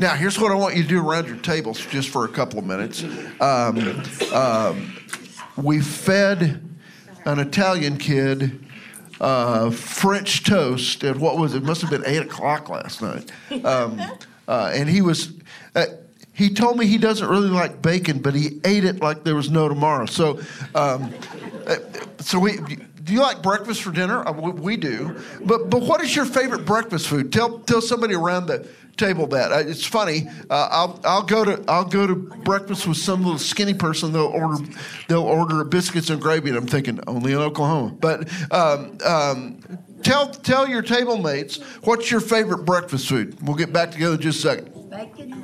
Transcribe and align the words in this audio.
Now, 0.00 0.14
here's 0.14 0.38
what 0.38 0.52
I 0.52 0.54
want 0.54 0.76
you 0.76 0.84
to 0.84 0.88
do 0.88 1.06
around 1.06 1.26
your 1.26 1.38
tables 1.38 1.84
just 1.86 2.10
for 2.10 2.24
a 2.24 2.28
couple 2.28 2.60
of 2.60 2.64
minutes. 2.64 3.02
Um, 3.40 4.02
um, 4.32 4.96
we 5.56 5.80
fed 5.80 6.62
an 7.24 7.40
Italian 7.40 7.98
kid 7.98 8.64
uh, 9.20 9.70
French 9.70 10.44
toast 10.44 11.02
at 11.02 11.16
what 11.16 11.36
was 11.36 11.54
it? 11.54 11.64
Must 11.64 11.80
have 11.80 11.90
been 11.90 12.04
eight 12.06 12.22
o'clock 12.22 12.68
last 12.68 13.02
night. 13.02 13.32
Um, 13.64 14.00
uh, 14.46 14.70
and 14.72 14.88
he 14.88 15.02
was. 15.02 15.32
Uh, 15.74 15.86
he 16.32 16.50
told 16.54 16.78
me 16.78 16.86
he 16.86 16.98
doesn't 16.98 17.26
really 17.26 17.48
like 17.48 17.82
bacon, 17.82 18.20
but 18.20 18.32
he 18.32 18.60
ate 18.64 18.84
it 18.84 19.00
like 19.00 19.24
there 19.24 19.34
was 19.34 19.50
no 19.50 19.68
tomorrow. 19.68 20.06
So, 20.06 20.38
um, 20.76 21.12
uh, 21.66 21.76
so 22.18 22.38
we. 22.38 22.58
Do 23.02 23.14
you 23.14 23.20
like 23.20 23.42
breakfast 23.42 23.82
for 23.82 23.90
dinner? 23.90 24.26
Uh, 24.28 24.32
we, 24.32 24.52
we 24.52 24.76
do. 24.76 25.16
But 25.40 25.70
but 25.70 25.82
what 25.82 26.02
is 26.04 26.14
your 26.14 26.24
favorite 26.26 26.64
breakfast 26.64 27.08
food? 27.08 27.32
Tell 27.32 27.58
tell 27.60 27.80
somebody 27.80 28.14
around 28.14 28.46
the 28.46 28.68
table 28.98 29.26
that. 29.28 29.52
Uh, 29.52 29.58
it's 29.58 29.84
funny. 29.84 30.28
Uh, 30.50 30.68
I'll 30.70 31.00
I'll 31.04 31.22
go 31.22 31.44
to 31.44 31.64
I'll 31.68 31.84
go 31.84 32.06
to 32.06 32.14
breakfast 32.14 32.86
with 32.86 32.98
some 32.98 33.22
little 33.22 33.38
skinny 33.38 33.74
person. 33.74 34.12
They'll 34.12 34.26
order 34.26 34.64
they'll 35.08 35.22
order 35.22 35.64
biscuits 35.64 36.10
and 36.10 36.20
gravy, 36.20 36.50
and 36.50 36.58
I'm 36.58 36.66
thinking 36.66 37.00
only 37.06 37.32
in 37.32 37.38
Oklahoma. 37.38 37.94
But 37.98 38.28
um, 38.52 38.98
um, 39.06 39.60
tell 40.02 40.28
tell 40.28 40.68
your 40.68 40.82
table 40.82 41.16
mates 41.16 41.56
what's 41.82 42.10
your 42.10 42.20
favorite 42.20 42.64
breakfast 42.64 43.08
food. 43.08 43.36
We'll 43.42 43.56
get 43.56 43.72
back 43.72 43.92
together 43.92 44.16
in 44.16 44.20
just 44.20 44.44
a 44.44 44.48
second. 44.48 44.90
Bacon. 44.90 45.38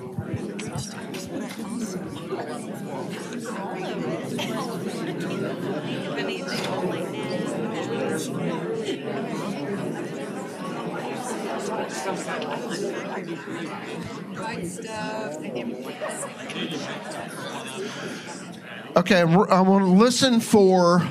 Okay, 18.97 19.21
I 19.21 19.25
want 19.61 19.85
to 19.85 19.91
listen 19.91 20.41
for 20.41 21.07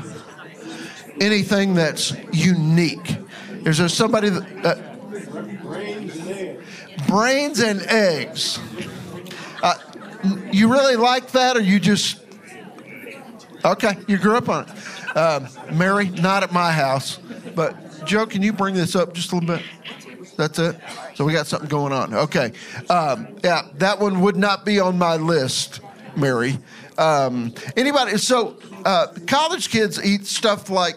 anything 1.19 1.73
that's 1.73 2.13
unique. 2.31 3.17
Is 3.65 3.77
there 3.77 3.89
somebody 3.89 4.29
that. 4.29 4.65
Uh, 4.65 4.75
brains 7.07 7.59
and 7.59 7.81
eggs. 7.83 8.59
Uh, 9.61 9.75
you 10.51 10.71
really 10.71 10.95
like 10.95 11.31
that, 11.31 11.55
or 11.55 11.61
you 11.61 11.79
just. 11.79 12.21
Okay, 13.65 13.93
you 14.07 14.17
grew 14.17 14.35
up 14.35 14.49
on 14.49 14.67
it. 14.67 15.17
Um, 15.17 15.47
Mary, 15.71 16.09
not 16.09 16.43
at 16.43 16.51
my 16.51 16.71
house. 16.71 17.19
But 17.55 18.03
Joe, 18.05 18.25
can 18.25 18.41
you 18.41 18.51
bring 18.51 18.75
this 18.75 18.95
up 18.95 19.13
just 19.13 19.31
a 19.31 19.35
little 19.35 19.47
bit? 19.47 19.63
That's 20.37 20.59
it. 20.59 20.79
So 21.15 21.25
we 21.25 21.33
got 21.33 21.47
something 21.47 21.69
going 21.69 21.93
on. 21.93 22.13
Okay. 22.13 22.53
Um, 22.89 23.35
yeah, 23.43 23.67
that 23.75 23.99
one 23.99 24.21
would 24.21 24.35
not 24.35 24.65
be 24.65 24.79
on 24.79 24.97
my 24.97 25.15
list, 25.15 25.81
Mary. 26.15 26.57
Um, 26.97 27.53
anybody? 27.75 28.17
So 28.17 28.57
uh, 28.85 29.07
college 29.27 29.69
kids 29.69 30.03
eat 30.03 30.25
stuff 30.25 30.69
like 30.69 30.95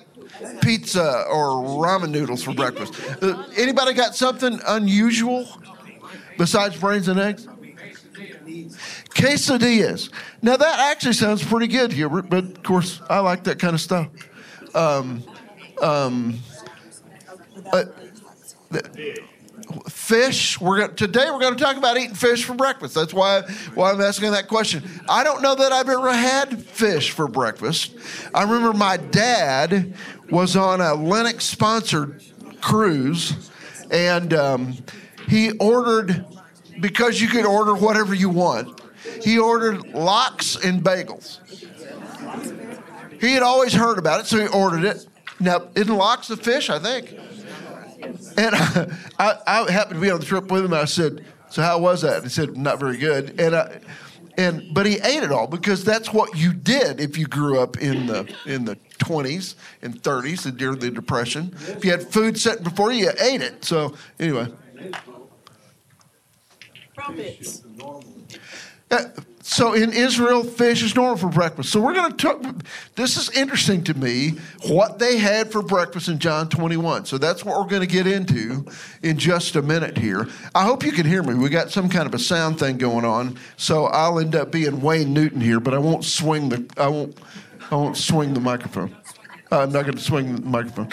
pizza 0.61 1.25
or 1.31 1.49
ramen 1.85 2.11
noodles 2.11 2.43
for 2.43 2.55
breakfast. 2.55 2.95
Uh, 3.23 3.45
anybody 3.57 3.95
got 3.95 4.15
something 4.15 4.61
unusual 4.67 5.47
besides 6.39 6.77
brains 6.77 7.09
and 7.09 7.19
eggs? 7.19 7.47
Quesadillas. 9.11 10.11
Now 10.43 10.57
that 10.57 10.79
actually 10.93 11.15
sounds 11.15 11.43
pretty 11.43 11.67
good, 11.67 11.93
Hubert. 11.93 12.29
But 12.29 12.45
of 12.45 12.63
course, 12.63 13.01
I 13.09 13.21
like 13.21 13.45
that 13.45 13.59
kind 13.59 13.75
of 13.75 13.81
stuff. 13.81 14.09
Um, 14.75 15.25
um, 15.83 16.39
uh, 17.73 17.85
fish. 19.89 20.61
We're 20.61 20.81
gonna, 20.81 20.93
today 20.95 21.27
we're 21.31 21.41
going 21.41 21.57
to 21.57 21.63
talk 21.63 21.77
about 21.77 21.97
eating 21.97 22.15
fish 22.15 22.45
for 22.45 22.55
breakfast. 22.55 22.95
That's 22.95 23.15
why 23.15 23.43
why 23.75 23.91
I'm 23.91 24.01
asking 24.01 24.33
that 24.33 24.49
question. 24.49 24.83
I 25.09 25.25
don't 25.25 25.43
know 25.43 25.55
that 25.55 25.73
I've 25.73 25.89
ever 25.89 26.13
had 26.13 26.63
fish 26.63 27.11
for 27.11 27.29
breakfast. 27.29 27.97
I 28.35 28.43
remember 28.43 28.73
my 28.73 28.97
dad 28.97 29.95
was 30.31 30.57
on 30.57 30.81
a 30.81 30.95
Lennox 30.95 31.45
sponsored 31.45 32.23
cruise, 32.61 33.51
and 33.91 34.33
um, 34.35 34.77
he 35.29 35.53
ordered 35.59 36.25
because 36.81 37.21
you 37.21 37.29
could 37.29 37.47
order 37.47 37.75
whatever 37.75 38.15
you 38.15 38.29
want. 38.29 38.81
He 39.23 39.39
ordered 39.39 39.95
lox 39.95 40.57
and 40.57 40.83
bagels. 40.83 41.41
He 43.21 43.33
had 43.33 43.43
always 43.43 43.73
heard 43.73 43.99
about 43.99 44.21
it, 44.21 44.27
so 44.27 44.39
he 44.39 44.47
ordered 44.49 44.85
it. 44.85 45.07
Now, 45.41 45.69
isn't 45.75 45.95
lox 45.95 46.29
a 46.31 46.37
fish? 46.37 46.71
I 46.71 46.79
think. 46.79 47.19
And 48.37 48.55
I, 49.19 49.39
I, 49.47 49.71
happened 49.71 49.97
to 49.97 50.01
be 50.01 50.11
on 50.11 50.21
the 50.21 50.27
trip 50.27 50.51
with 50.51 50.65
him. 50.65 50.73
And 50.73 50.83
I 50.83 50.85
said, 50.85 51.25
"So 51.51 51.63
how 51.63 51.79
was 51.79 52.03
that?" 52.03 52.17
And 52.17 52.25
he 52.25 52.31
said, 52.31 52.57
"Not 52.57 52.79
very 52.79 52.97
good." 52.97 53.41
And 53.41 53.57
I, 53.57 53.81
and 54.37 54.75
but 54.75 54.87
he 54.87 54.95
ate 54.97 55.23
it 55.23 55.33
all 55.33 55.47
because 55.47 55.85
that's 55.85 56.13
what 56.13 56.37
you 56.37 56.53
did 56.53 57.01
if 57.01 57.17
you 57.17 57.27
grew 57.27 57.59
up 57.59 57.79
in 57.79 58.07
the 58.07 58.33
in 58.45 58.65
the 58.65 58.77
20s 58.99 59.55
and 59.83 60.03
30s 60.03 60.47
and 60.47 60.57
during 60.57 60.79
the 60.79 60.91
depression. 60.91 61.55
If 61.69 61.85
you 61.85 61.91
had 61.91 62.03
food 62.03 62.39
set 62.39 62.63
before 62.63 62.93
you, 62.93 63.07
you 63.07 63.13
ate 63.21 63.43
it. 63.43 63.65
So 63.65 63.95
anyway. 64.19 64.49
Trumpets. 66.95 67.63
Uh, 68.91 69.05
so 69.49 69.75
in 69.75 69.93
Israel, 69.93 70.43
fish 70.43 70.83
is 70.83 70.97
normal 70.97 71.17
for 71.17 71.29
breakfast. 71.29 71.71
So 71.71 71.81
we're 71.81 71.95
going 71.95 72.11
to 72.11 72.17
talk. 72.17 72.45
This 72.97 73.17
is 73.17 73.31
interesting 73.31 73.85
to 73.85 73.95
me 73.95 74.35
what 74.67 74.99
they 74.99 75.19
had 75.19 75.53
for 75.53 75.63
breakfast 75.63 76.09
in 76.09 76.19
John 76.19 76.49
21. 76.49 77.05
So 77.05 77.17
that's 77.17 77.45
what 77.45 77.57
we're 77.57 77.69
going 77.69 77.81
to 77.81 77.87
get 77.87 78.09
into 78.09 78.67
in 79.05 79.19
just 79.19 79.55
a 79.55 79.63
minute 79.63 79.99
here. 79.99 80.27
I 80.53 80.65
hope 80.65 80.85
you 80.85 80.91
can 80.91 81.07
hear 81.07 81.23
me. 81.23 81.35
We 81.35 81.49
got 81.49 81.71
some 81.71 81.89
kind 81.89 82.07
of 82.09 82.15
a 82.15 82.19
sound 82.19 82.59
thing 82.59 82.77
going 82.77 83.05
on, 83.05 83.39
so 83.57 83.85
I'll 83.85 84.19
end 84.19 84.35
up 84.35 84.51
being 84.51 84.81
Wayne 84.81 85.15
Newton 85.15 85.41
here, 85.41 85.61
but 85.61 85.75
I 85.75 85.79
won't 85.79 86.05
swing 86.05 86.49
the. 86.49 86.69
I 86.77 86.89
won't. 86.89 87.17
I 87.71 87.77
won't 87.77 87.97
swing 87.97 88.35
the 88.35 88.41
microphone. 88.41 88.97
I'm 89.53 89.71
not 89.71 89.85
going 89.85 89.97
to 89.97 90.03
swing 90.03 90.35
the 90.35 90.43
microphone. 90.43 90.89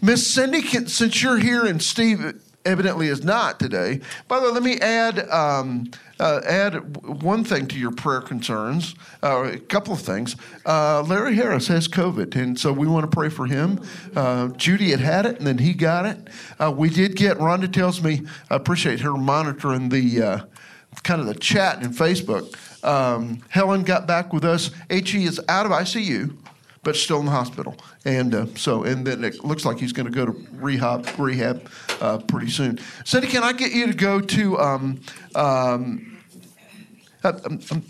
Miss 0.00 0.26
Cindy, 0.26 0.60
since 0.88 1.22
you're 1.22 1.38
here 1.38 1.66
and 1.66 1.80
Steve 1.80 2.41
evidently 2.64 3.08
is 3.08 3.24
not 3.24 3.58
today. 3.58 4.00
By 4.28 4.40
the 4.40 4.46
way, 4.46 4.52
let 4.52 4.62
me 4.62 4.78
add 4.78 5.28
um, 5.30 5.90
uh, 6.20 6.40
add 6.46 6.96
one 7.04 7.44
thing 7.44 7.66
to 7.68 7.78
your 7.78 7.90
prayer 7.90 8.20
concerns. 8.20 8.94
Uh, 9.22 9.50
a 9.54 9.58
couple 9.58 9.92
of 9.92 10.00
things. 10.00 10.36
Uh, 10.64 11.02
Larry 11.02 11.34
Harris 11.34 11.68
has 11.68 11.88
COVID, 11.88 12.36
and 12.36 12.58
so 12.58 12.72
we 12.72 12.86
want 12.86 13.10
to 13.10 13.14
pray 13.14 13.28
for 13.28 13.46
him. 13.46 13.80
Uh, 14.14 14.48
Judy 14.48 14.90
had 14.90 15.00
had 15.00 15.26
it, 15.26 15.38
and 15.38 15.46
then 15.46 15.58
he 15.58 15.72
got 15.72 16.06
it. 16.06 16.28
Uh, 16.58 16.72
we 16.76 16.88
did 16.88 17.16
get. 17.16 17.38
Rhonda 17.38 17.72
tells 17.72 18.02
me 18.02 18.22
I 18.50 18.56
appreciate 18.56 19.00
her 19.00 19.16
monitoring 19.16 19.88
the 19.88 20.22
uh, 20.22 20.40
kind 21.02 21.20
of 21.20 21.26
the 21.26 21.34
chat 21.34 21.82
in 21.82 21.90
Facebook. 21.90 22.56
Um, 22.84 23.42
Helen 23.48 23.82
got 23.82 24.06
back 24.06 24.32
with 24.32 24.44
us. 24.44 24.70
He 24.90 25.24
is 25.24 25.40
out 25.48 25.66
of 25.66 25.72
ICU 25.72 26.36
but 26.82 26.96
still 26.96 27.20
in 27.20 27.26
the 27.26 27.30
hospital. 27.30 27.76
And 28.04 28.34
uh, 28.34 28.46
so, 28.56 28.84
and 28.84 29.06
then 29.06 29.24
it 29.24 29.44
looks 29.44 29.64
like 29.64 29.78
he's 29.78 29.92
going 29.92 30.06
to 30.06 30.12
go 30.12 30.26
to 30.26 30.46
rehab 30.52 31.06
rehab 31.18 31.68
uh, 32.00 32.18
pretty 32.18 32.50
soon. 32.50 32.78
Cindy, 33.04 33.28
can 33.28 33.42
I 33.42 33.52
get 33.52 33.72
you 33.72 33.86
to 33.86 33.94
go 33.94 34.20
to? 34.20 34.58
Um, 34.58 35.00
um, 35.34 36.08
uh, 37.24 37.32
um, 37.44 37.60
um, 37.70 37.84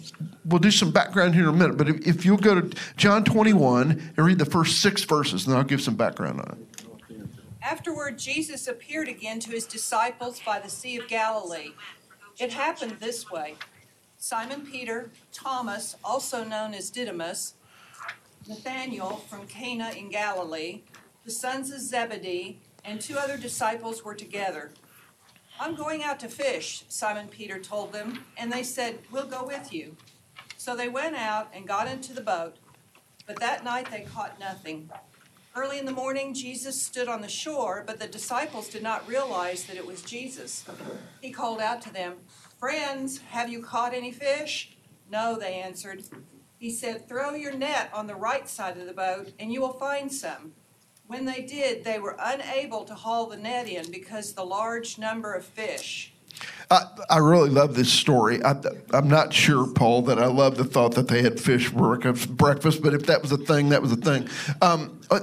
we'll 0.45 0.59
do 0.59 0.71
some 0.71 0.91
background 0.91 1.35
here 1.35 1.45
in 1.45 1.49
a 1.49 1.53
minute, 1.53 1.79
but 1.79 1.89
if, 1.89 2.07
if, 2.07 2.25
you'll 2.27 2.37
go 2.37 2.61
to 2.61 2.77
John 2.99 3.25
21 3.25 4.13
and 4.15 4.27
read 4.27 4.39
the 4.39 4.45
first 4.45 4.83
six 4.83 5.05
verses, 5.05 5.47
then 5.47 5.57
I'll 5.57 5.65
give 5.65 5.81
some 5.81 5.97
background 5.97 6.41
on 6.41 6.59
it. 6.59 6.83
Afterward, 7.63 8.19
Jesus 8.19 8.69
appeared 8.69 9.09
again 9.09 9.41
to 9.41 9.51
his 9.51 9.65
disciples 9.65 10.41
by 10.45 10.59
the 10.59 10.69
Sea 10.69 10.99
of 10.99 11.09
Galilee. 11.09 11.71
It 12.39 12.53
happened 12.53 12.97
this 13.01 13.31
way 13.31 13.55
Simon 14.19 14.67
Peter, 14.67 15.11
Thomas, 15.33 15.97
also 16.05 16.45
known 16.45 16.75
as 16.75 16.91
Didymus, 16.91 17.55
Nathanael 18.49 19.19
from 19.29 19.47
Cana 19.47 19.91
in 19.97 20.09
Galilee, 20.09 20.83
the 21.25 21.31
sons 21.31 21.71
of 21.71 21.81
Zebedee, 21.81 22.61
and 22.85 23.01
two 23.01 23.17
other 23.17 23.37
disciples 23.37 24.05
were 24.05 24.15
together. 24.15 24.73
I'm 25.61 25.77
going 25.77 26.03
out 26.03 26.19
to 26.21 26.29
fish, 26.29 26.85
Simon 26.89 27.29
Peter 27.29 27.61
told 27.61 27.93
them, 27.93 28.25
and 28.37 28.53
they 28.53 28.65
said, 28.65 28.99
We'll 29.13 29.27
go 29.27 29.45
with 29.45 29.73
you. 29.73 29.97
So 30.57 30.75
they 30.75 30.89
went 30.89 31.15
out 31.15 31.51
and 31.55 31.69
got 31.69 31.87
into 31.87 32.13
the 32.13 32.21
boat, 32.21 32.57
but 33.27 33.39
that 33.39 33.65
night 33.65 33.91
they 33.91 34.01
caught 34.01 34.41
nothing. 34.41 34.91
Early 35.55 35.79
in 35.79 35.85
the 35.85 35.93
morning, 35.93 36.35
Jesus 36.35 36.83
stood 36.83 37.09
on 37.09 37.21
the 37.21 37.29
shore, 37.29 37.85
but 37.87 38.01
the 38.01 38.07
disciples 38.09 38.69
did 38.69 38.83
not 38.83 39.07
realize 39.07 39.65
that 39.65 39.77
it 39.77 39.87
was 39.87 40.03
Jesus. 40.03 40.65
He 41.21 41.31
called 41.31 41.61
out 41.61 41.83
to 41.83 41.93
them, 41.93 42.15
Friends, 42.59 43.19
have 43.31 43.51
you 43.51 43.63
caught 43.63 43.95
any 43.95 44.11
fish? 44.11 44.77
No, 45.11 45.39
they 45.39 45.55
answered. 45.55 46.05
He 46.63 46.71
said, 46.71 47.09
Throw 47.09 47.35
your 47.35 47.53
net 47.53 47.91
on 47.93 48.07
the 48.07 48.15
right 48.15 48.49
side 48.49 48.77
of 48.77 48.87
the 48.87 48.93
boat, 48.93 49.33
and 49.41 49.53
you 49.53 49.61
will 49.61 49.73
find 49.73 50.13
some. 50.13 50.53
When 51.09 51.25
they 51.25 51.43
did, 51.43 51.83
they 51.83 51.99
were 51.99 52.17
unable 52.21 52.85
to 52.85 52.95
haul 52.95 53.27
the 53.27 53.37
net 53.37 53.69
in 53.69 53.91
because 53.91 54.35
the 54.35 54.45
large 54.45 54.97
number 54.97 55.35
of 55.35 55.45
fish. 55.45 56.15
I, 56.71 56.85
I 57.11 57.19
really 57.19 57.51
love 57.51 57.75
this 57.75 57.93
story. 57.93 58.41
I, 58.45 58.55
am 58.93 59.09
not 59.09 59.33
sure, 59.33 59.67
Paul, 59.73 60.03
that 60.03 60.21
I 60.21 60.27
love 60.27 60.57
the 60.57 60.65
thought 60.65 60.95
that 60.95 61.09
they 61.09 61.21
had 61.21 61.41
fish 61.41 61.67
for 61.67 61.97
breakfast, 61.97 62.81
but 62.81 62.95
if 62.95 63.07
that 63.07 63.23
was 63.23 63.33
a 63.33 63.39
thing, 63.39 63.71
that 63.71 63.83
was 63.83 63.91
a 63.91 63.97
thing. 63.97 64.29
Um, 64.61 65.01
uh, 65.11 65.19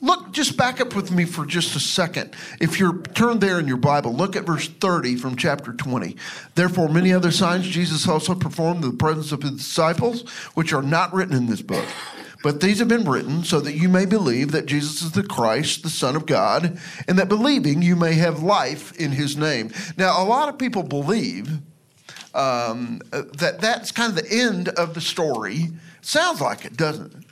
look, 0.00 0.32
just 0.32 0.56
back 0.56 0.80
up 0.80 0.94
with 0.94 1.10
me 1.10 1.24
for 1.24 1.44
just 1.44 1.76
a 1.76 1.80
second. 1.80 2.34
If 2.60 2.78
you're 2.78 3.02
turned 3.02 3.40
there 3.40 3.58
in 3.58 3.68
your 3.68 3.76
Bible, 3.76 4.14
look 4.14 4.36
at 4.36 4.44
verse 4.44 4.68
30 4.68 5.16
from 5.16 5.36
chapter 5.36 5.72
20. 5.72 6.16
Therefore, 6.54 6.88
many 6.88 7.12
other 7.12 7.30
signs 7.30 7.68
Jesus 7.68 8.08
also 8.08 8.34
performed 8.34 8.84
in 8.84 8.90
the 8.90 8.96
presence 8.96 9.32
of 9.32 9.42
his 9.42 9.52
disciples, 9.52 10.28
which 10.54 10.72
are 10.72 10.82
not 10.82 11.12
written 11.12 11.36
in 11.36 11.46
this 11.46 11.62
book. 11.62 11.86
But 12.42 12.60
these 12.60 12.78
have 12.78 12.88
been 12.88 13.04
written 13.04 13.44
so 13.44 13.60
that 13.60 13.74
you 13.74 13.88
may 13.88 14.06
believe 14.06 14.52
that 14.52 14.66
Jesus 14.66 15.02
is 15.02 15.12
the 15.12 15.22
Christ, 15.22 15.82
the 15.82 15.90
Son 15.90 16.16
of 16.16 16.24
God, 16.24 16.78
and 17.06 17.18
that 17.18 17.28
believing 17.28 17.82
you 17.82 17.96
may 17.96 18.14
have 18.14 18.42
life 18.42 18.98
in 18.98 19.12
his 19.12 19.36
name. 19.36 19.70
Now, 19.98 20.22
a 20.22 20.24
lot 20.24 20.48
of 20.48 20.58
people 20.58 20.82
believe 20.82 21.58
um, 22.34 23.00
that 23.10 23.58
that's 23.60 23.92
kind 23.92 24.16
of 24.16 24.24
the 24.24 24.32
end 24.32 24.68
of 24.70 24.94
the 24.94 25.00
story. 25.00 25.68
Sounds 26.00 26.40
like 26.40 26.64
it, 26.64 26.76
doesn't 26.76 27.12
it? 27.14 27.29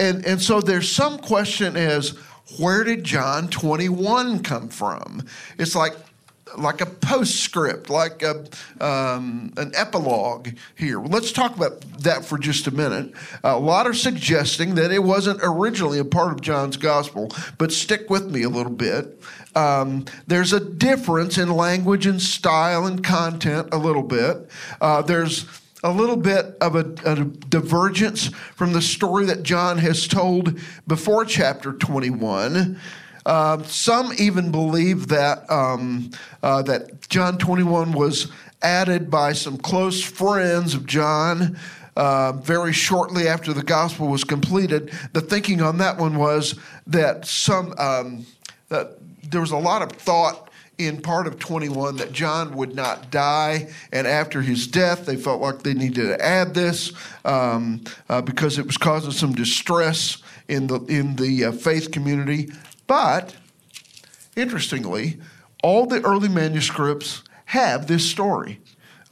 And, 0.00 0.24
and 0.24 0.40
so 0.40 0.60
there's 0.60 0.90
some 0.90 1.18
question 1.18 1.76
as 1.76 2.16
where 2.58 2.82
did 2.84 3.04
John 3.04 3.48
21 3.48 4.42
come 4.42 4.68
from? 4.68 5.22
It's 5.58 5.76
like 5.76 5.94
like 6.56 6.80
a 6.80 6.86
postscript, 6.86 7.90
like 7.90 8.24
a, 8.24 8.44
um, 8.80 9.52
an 9.56 9.70
epilogue 9.76 10.48
here. 10.74 11.00
Let's 11.00 11.30
talk 11.30 11.54
about 11.54 11.80
that 12.00 12.24
for 12.24 12.38
just 12.38 12.66
a 12.66 12.72
minute. 12.72 13.12
a 13.44 13.56
lot 13.56 13.86
are 13.86 13.94
suggesting 13.94 14.74
that 14.74 14.90
it 14.90 15.00
wasn't 15.00 15.38
originally 15.44 16.00
a 16.00 16.04
part 16.04 16.32
of 16.32 16.40
John's 16.40 16.76
gospel, 16.76 17.30
but 17.56 17.70
stick 17.72 18.10
with 18.10 18.30
me 18.30 18.42
a 18.42 18.48
little 18.48 18.72
bit. 18.72 19.22
Um, 19.54 20.06
there's 20.26 20.52
a 20.52 20.58
difference 20.58 21.38
in 21.38 21.50
language 21.50 22.06
and 22.06 22.20
style 22.20 22.86
and 22.86 23.04
content 23.04 23.68
a 23.72 23.78
little 23.78 24.02
bit. 24.02 24.50
Uh, 24.80 25.02
there's 25.02 25.46
a 25.82 25.90
little 25.90 26.16
bit 26.16 26.56
of 26.60 26.76
a, 26.76 26.94
a, 27.04 27.24
divergence 27.24 28.28
from 28.54 28.72
the 28.72 28.82
story 28.82 29.26
that 29.26 29.42
John 29.42 29.78
has 29.78 30.06
told 30.06 30.58
before 30.86 31.24
chapter 31.24 31.72
21. 31.72 32.78
Uh, 33.24 33.62
some 33.64 34.12
even 34.18 34.50
believe 34.50 35.08
that 35.08 35.50
um, 35.50 36.10
uh, 36.42 36.62
that 36.62 37.08
John 37.08 37.38
21 37.38 37.92
was 37.92 38.32
added 38.62 39.10
by 39.10 39.32
some 39.32 39.56
close 39.58 40.02
friends 40.02 40.74
of 40.74 40.86
John. 40.86 41.58
Uh, 41.96 42.32
very 42.32 42.72
shortly 42.72 43.26
after 43.26 43.52
the 43.52 43.62
gospel 43.62 44.06
was 44.06 44.24
completed, 44.24 44.92
the 45.12 45.20
thinking 45.20 45.60
on 45.60 45.76
that 45.78 45.98
one 45.98 46.16
was 46.16 46.58
that 46.86 47.26
some 47.26 47.74
um, 47.78 48.24
that 48.68 48.96
there 49.30 49.40
was 49.40 49.50
a 49.50 49.56
lot 49.56 49.82
of 49.82 49.92
thought 49.92 50.49
in 50.86 51.00
part 51.00 51.26
of 51.26 51.38
21 51.38 51.96
that 51.96 52.12
John 52.12 52.54
would 52.56 52.74
not 52.74 53.10
die, 53.10 53.70
and 53.92 54.06
after 54.06 54.42
his 54.42 54.66
death, 54.66 55.06
they 55.06 55.16
felt 55.16 55.40
like 55.40 55.62
they 55.62 55.74
needed 55.74 56.06
to 56.06 56.24
add 56.24 56.54
this 56.54 56.92
um, 57.24 57.82
uh, 58.08 58.22
because 58.22 58.58
it 58.58 58.66
was 58.66 58.76
causing 58.76 59.12
some 59.12 59.32
distress 59.32 60.18
in 60.48 60.66
the 60.66 60.80
in 60.86 61.16
the 61.16 61.46
uh, 61.46 61.52
faith 61.52 61.90
community. 61.90 62.50
But 62.86 63.36
interestingly, 64.36 65.18
all 65.62 65.86
the 65.86 66.00
early 66.02 66.28
manuscripts 66.28 67.22
have 67.46 67.86
this 67.86 68.08
story. 68.08 68.60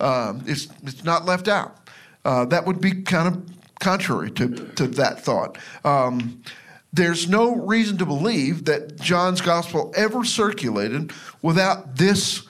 Um, 0.00 0.42
it's 0.46 0.68
it's 0.82 1.04
not 1.04 1.24
left 1.24 1.48
out. 1.48 1.76
Uh, 2.24 2.44
that 2.46 2.66
would 2.66 2.80
be 2.80 3.02
kind 3.02 3.28
of 3.28 3.42
contrary 3.80 4.30
to, 4.32 4.48
to 4.74 4.86
that 4.86 5.20
thought. 5.20 5.58
Um, 5.84 6.42
there's 6.92 7.28
no 7.28 7.54
reason 7.54 7.98
to 7.98 8.06
believe 8.06 8.64
that 8.64 9.00
John's 9.00 9.40
gospel 9.40 9.92
ever 9.96 10.24
circulated 10.24 11.12
without 11.42 11.96
this 11.96 12.46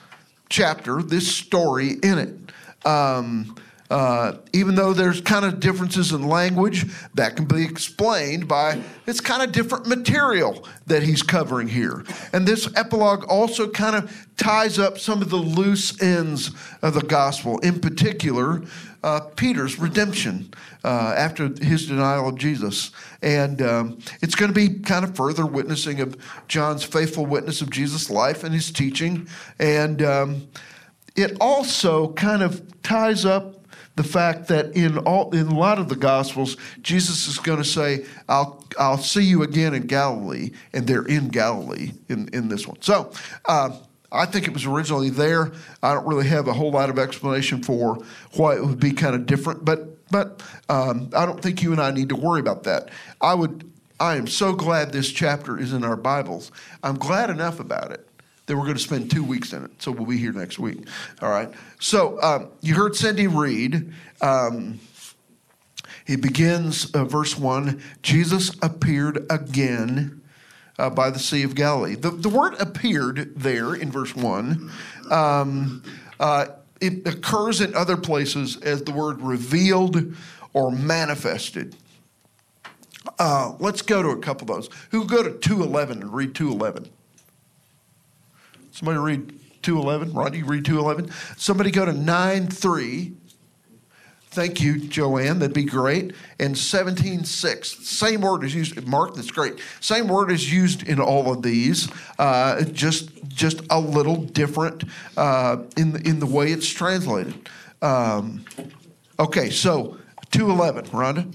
chapter, 0.49 1.01
this 1.01 1.33
story 1.35 1.91
in 2.01 2.17
it. 2.17 2.87
Um, 2.87 3.55
uh, 3.89 4.37
even 4.53 4.75
though 4.75 4.93
there's 4.93 5.19
kind 5.19 5.43
of 5.43 5.59
differences 5.59 6.11
in 6.11 6.27
language, 6.27 6.85
that 7.15 7.35
can 7.35 7.45
be 7.45 7.63
explained 7.63 8.47
by 8.47 8.79
it's 9.07 9.19
kind 9.19 9.41
of 9.41 9.51
different 9.51 9.87
material 9.87 10.63
that 10.85 11.01
he's 11.01 11.23
covering 11.23 11.67
here. 11.67 12.05
And 12.31 12.47
this 12.47 12.69
epilogue 12.75 13.25
also 13.25 13.67
kind 13.67 13.95
of 13.95 14.27
ties 14.37 14.77
up 14.77 14.99
some 14.99 15.23
of 15.23 15.31
the 15.31 15.37
loose 15.37 15.99
ends 16.03 16.51
of 16.83 16.93
the 16.93 17.01
gospel, 17.01 17.57
in 17.59 17.79
particular, 17.79 18.61
uh, 19.03 19.21
Peter's 19.35 19.79
redemption 19.79 20.53
uh, 20.83 21.13
after 21.15 21.49
his 21.61 21.87
denial 21.87 22.29
of 22.29 22.37
Jesus. 22.37 22.91
And 23.21 23.61
um, 23.61 23.99
it's 24.21 24.35
going 24.35 24.53
to 24.53 24.55
be 24.55 24.79
kind 24.79 25.03
of 25.03 25.15
further 25.15 25.45
witnessing 25.45 25.99
of 26.01 26.17
John's 26.47 26.83
faithful 26.83 27.25
witness 27.25 27.61
of 27.61 27.69
Jesus' 27.69 28.09
life 28.09 28.43
and 28.43 28.53
his 28.53 28.71
teaching. 28.71 29.27
And 29.59 30.01
um, 30.01 30.47
it 31.15 31.37
also 31.39 32.13
kind 32.13 32.41
of 32.41 32.61
ties 32.81 33.25
up 33.25 33.55
the 33.95 34.03
fact 34.03 34.47
that 34.47 34.77
in 34.77 34.97
all 34.99 35.29
in 35.31 35.47
a 35.47 35.59
lot 35.59 35.77
of 35.77 35.89
the 35.89 35.95
gospels 35.95 36.55
jesus 36.81 37.27
is 37.27 37.37
going 37.37 37.57
to 37.57 37.65
say 37.65 38.05
i'll 38.29 38.63
i'll 38.79 38.97
see 38.97 39.23
you 39.23 39.43
again 39.43 39.73
in 39.73 39.85
galilee 39.85 40.51
and 40.71 40.87
they're 40.87 41.03
in 41.03 41.27
galilee 41.27 41.91
in, 42.07 42.29
in 42.31 42.47
this 42.47 42.65
one 42.65 42.81
so 42.81 43.11
uh, 43.49 43.69
I 44.11 44.25
think 44.25 44.47
it 44.47 44.53
was 44.53 44.65
originally 44.65 45.09
there. 45.09 45.51
I 45.83 45.93
don't 45.93 46.07
really 46.07 46.27
have 46.27 46.47
a 46.47 46.53
whole 46.53 46.71
lot 46.71 46.89
of 46.89 46.97
explanation 46.97 47.61
for 47.61 47.99
why 48.33 48.55
it 48.55 48.65
would 48.65 48.79
be 48.79 48.91
kind 48.91 49.15
of 49.15 49.25
different, 49.25 49.63
but 49.63 49.95
but 50.11 50.41
um, 50.69 51.09
I 51.15 51.25
don't 51.25 51.41
think 51.41 51.61
you 51.61 51.71
and 51.71 51.79
I 51.79 51.91
need 51.91 52.09
to 52.09 52.15
worry 52.15 52.39
about 52.39 52.63
that. 52.63 52.89
I 53.21 53.33
would. 53.33 53.71
I 54.01 54.15
am 54.15 54.27
so 54.27 54.53
glad 54.53 54.93
this 54.93 55.11
chapter 55.11 55.59
is 55.59 55.73
in 55.73 55.83
our 55.83 55.97
Bibles. 55.97 56.53
I'm 56.81 56.97
glad 56.97 57.29
enough 57.29 57.59
about 57.59 57.91
it 57.91 58.07
that 58.45 58.55
we're 58.55 58.63
going 58.63 58.77
to 58.77 58.81
spend 58.81 59.11
two 59.11 59.23
weeks 59.23 59.53
in 59.53 59.63
it. 59.65 59.71
So 59.79 59.91
we'll 59.91 60.07
be 60.07 60.17
here 60.17 60.31
next 60.31 60.57
week. 60.57 60.87
All 61.21 61.29
right. 61.29 61.51
So 61.79 62.19
um, 62.21 62.47
you 62.61 62.75
heard 62.75 62.95
Cindy 62.95 63.27
read. 63.27 63.93
Um, 64.21 64.79
he 66.07 66.15
begins 66.15 66.89
uh, 66.91 67.05
verse 67.05 67.37
one. 67.37 67.83
Jesus 68.01 68.55
appeared 68.63 69.27
again 69.29 70.21
uh, 70.79 70.89
by 70.89 71.09
the 71.09 71.19
Sea 71.19 71.43
of 71.43 71.53
Galilee. 71.53 71.95
The, 71.95 72.09
the 72.09 72.29
word 72.29 72.55
appeared 72.59 73.33
there 73.35 73.75
in 73.75 73.91
verse 73.91 74.15
1. 74.15 74.71
Um, 75.11 75.83
uh, 76.19 76.45
it 76.81 77.05
occurs 77.05 77.61
in 77.61 77.75
other 77.75 77.97
places 77.97 78.57
as 78.61 78.83
the 78.83 78.91
word 78.91 79.21
revealed 79.21 80.15
or 80.53 80.71
manifested. 80.71 81.75
Uh, 83.17 83.53
let's 83.59 83.81
go 83.81 84.01
to 84.01 84.09
a 84.09 84.17
couple 84.17 84.49
of 84.49 84.55
those. 84.55 84.69
Who 84.91 85.05
go 85.05 85.21
to 85.21 85.31
211 85.37 86.01
and 86.01 86.13
read 86.13 86.33
211? 86.33 86.89
Somebody 88.71 88.97
read 88.97 89.39
211. 89.61 90.13
Rodney, 90.13 90.43
read 90.43 90.63
211. 90.63 91.11
Somebody 91.37 91.71
go 91.71 91.85
to 91.85 91.93
9 91.93 92.47
3 92.47 93.13
Thank 94.31 94.61
you, 94.61 94.77
Joanne. 94.77 95.39
That'd 95.39 95.55
be 95.55 95.63
great. 95.63 96.13
And 96.39 96.53
17.6, 96.53 97.65
same 97.65 98.21
word 98.21 98.43
is 98.43 98.53
used. 98.53 98.87
Mark, 98.87 99.15
that's 99.15 99.31
great. 99.31 99.55
Same 99.79 100.07
word 100.07 100.29
is 100.29 100.53
used 100.53 100.87
in 100.87 100.99
all 100.99 101.33
of 101.33 101.41
these, 101.41 101.89
uh, 102.19 102.63
just 102.65 103.09
just 103.27 103.61
a 103.71 103.79
little 103.79 104.17
different 104.17 104.83
uh, 105.17 105.57
in 105.77 105.93
the, 105.93 106.07
in 106.07 106.19
the 106.19 106.27
way 106.27 106.51
it's 106.51 106.69
translated. 106.69 107.49
Um, 107.81 108.45
okay, 109.19 109.49
so 109.49 109.97
211, 110.31 110.91
Rhonda. 110.91 111.33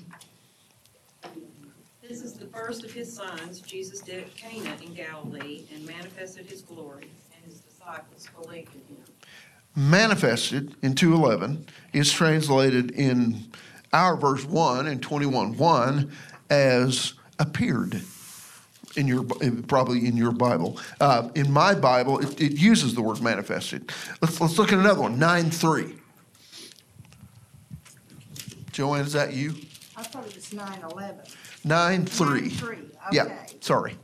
This 2.00 2.22
is 2.22 2.34
the 2.34 2.46
first 2.46 2.84
of 2.84 2.92
his 2.92 3.12
signs 3.12 3.60
Jesus 3.60 4.00
did 4.00 4.18
at 4.18 4.36
Cana 4.36 4.76
in 4.84 4.94
Galilee 4.94 5.64
and 5.74 5.84
manifested 5.84 6.46
his 6.46 6.62
glory, 6.62 7.08
and 7.34 7.44
his 7.44 7.60
disciples 7.60 8.28
believed 8.40 8.72
in 8.74 8.96
him 8.96 9.04
manifested 9.76 10.74
in 10.82 10.94
211 10.94 11.66
is 11.94 12.12
translated 12.12 12.90
in 12.90 13.44
our 13.92 14.16
verse 14.16 14.44
1 14.44 14.86
and 14.86 15.00
21 15.00 15.56
1 15.56 16.12
as 16.50 17.14
appeared 17.38 18.02
in 18.96 19.08
your 19.08 19.24
probably 19.66 20.06
in 20.06 20.16
your 20.16 20.32
bible. 20.32 20.78
Uh, 21.00 21.28
in 21.34 21.50
my 21.50 21.74
bible 21.74 22.18
it, 22.18 22.40
it, 22.40 22.52
uses 22.52 22.94
the 22.94 23.02
word 23.02 23.20
manifested. 23.22 23.90
Let's, 24.20 24.40
let's 24.40 24.58
look 24.58 24.72
at 24.72 24.78
another 24.78 25.02
one 25.02 25.18
9 25.18 25.50
3 25.50 25.94
joanne 28.72 29.02
is 29.02 29.12
that 29.12 29.32
you? 29.32 29.54
I 29.96 30.02
thought 30.02 30.26
it 30.26 30.34
was 30.34 30.52
9 30.52 30.84
11 30.92 31.20
9 31.64 32.06
3 32.06 32.40
9 32.40 32.50
3 32.50 32.76
okay. 32.76 32.88
yeah 33.12 33.46
sorry. 33.60 33.96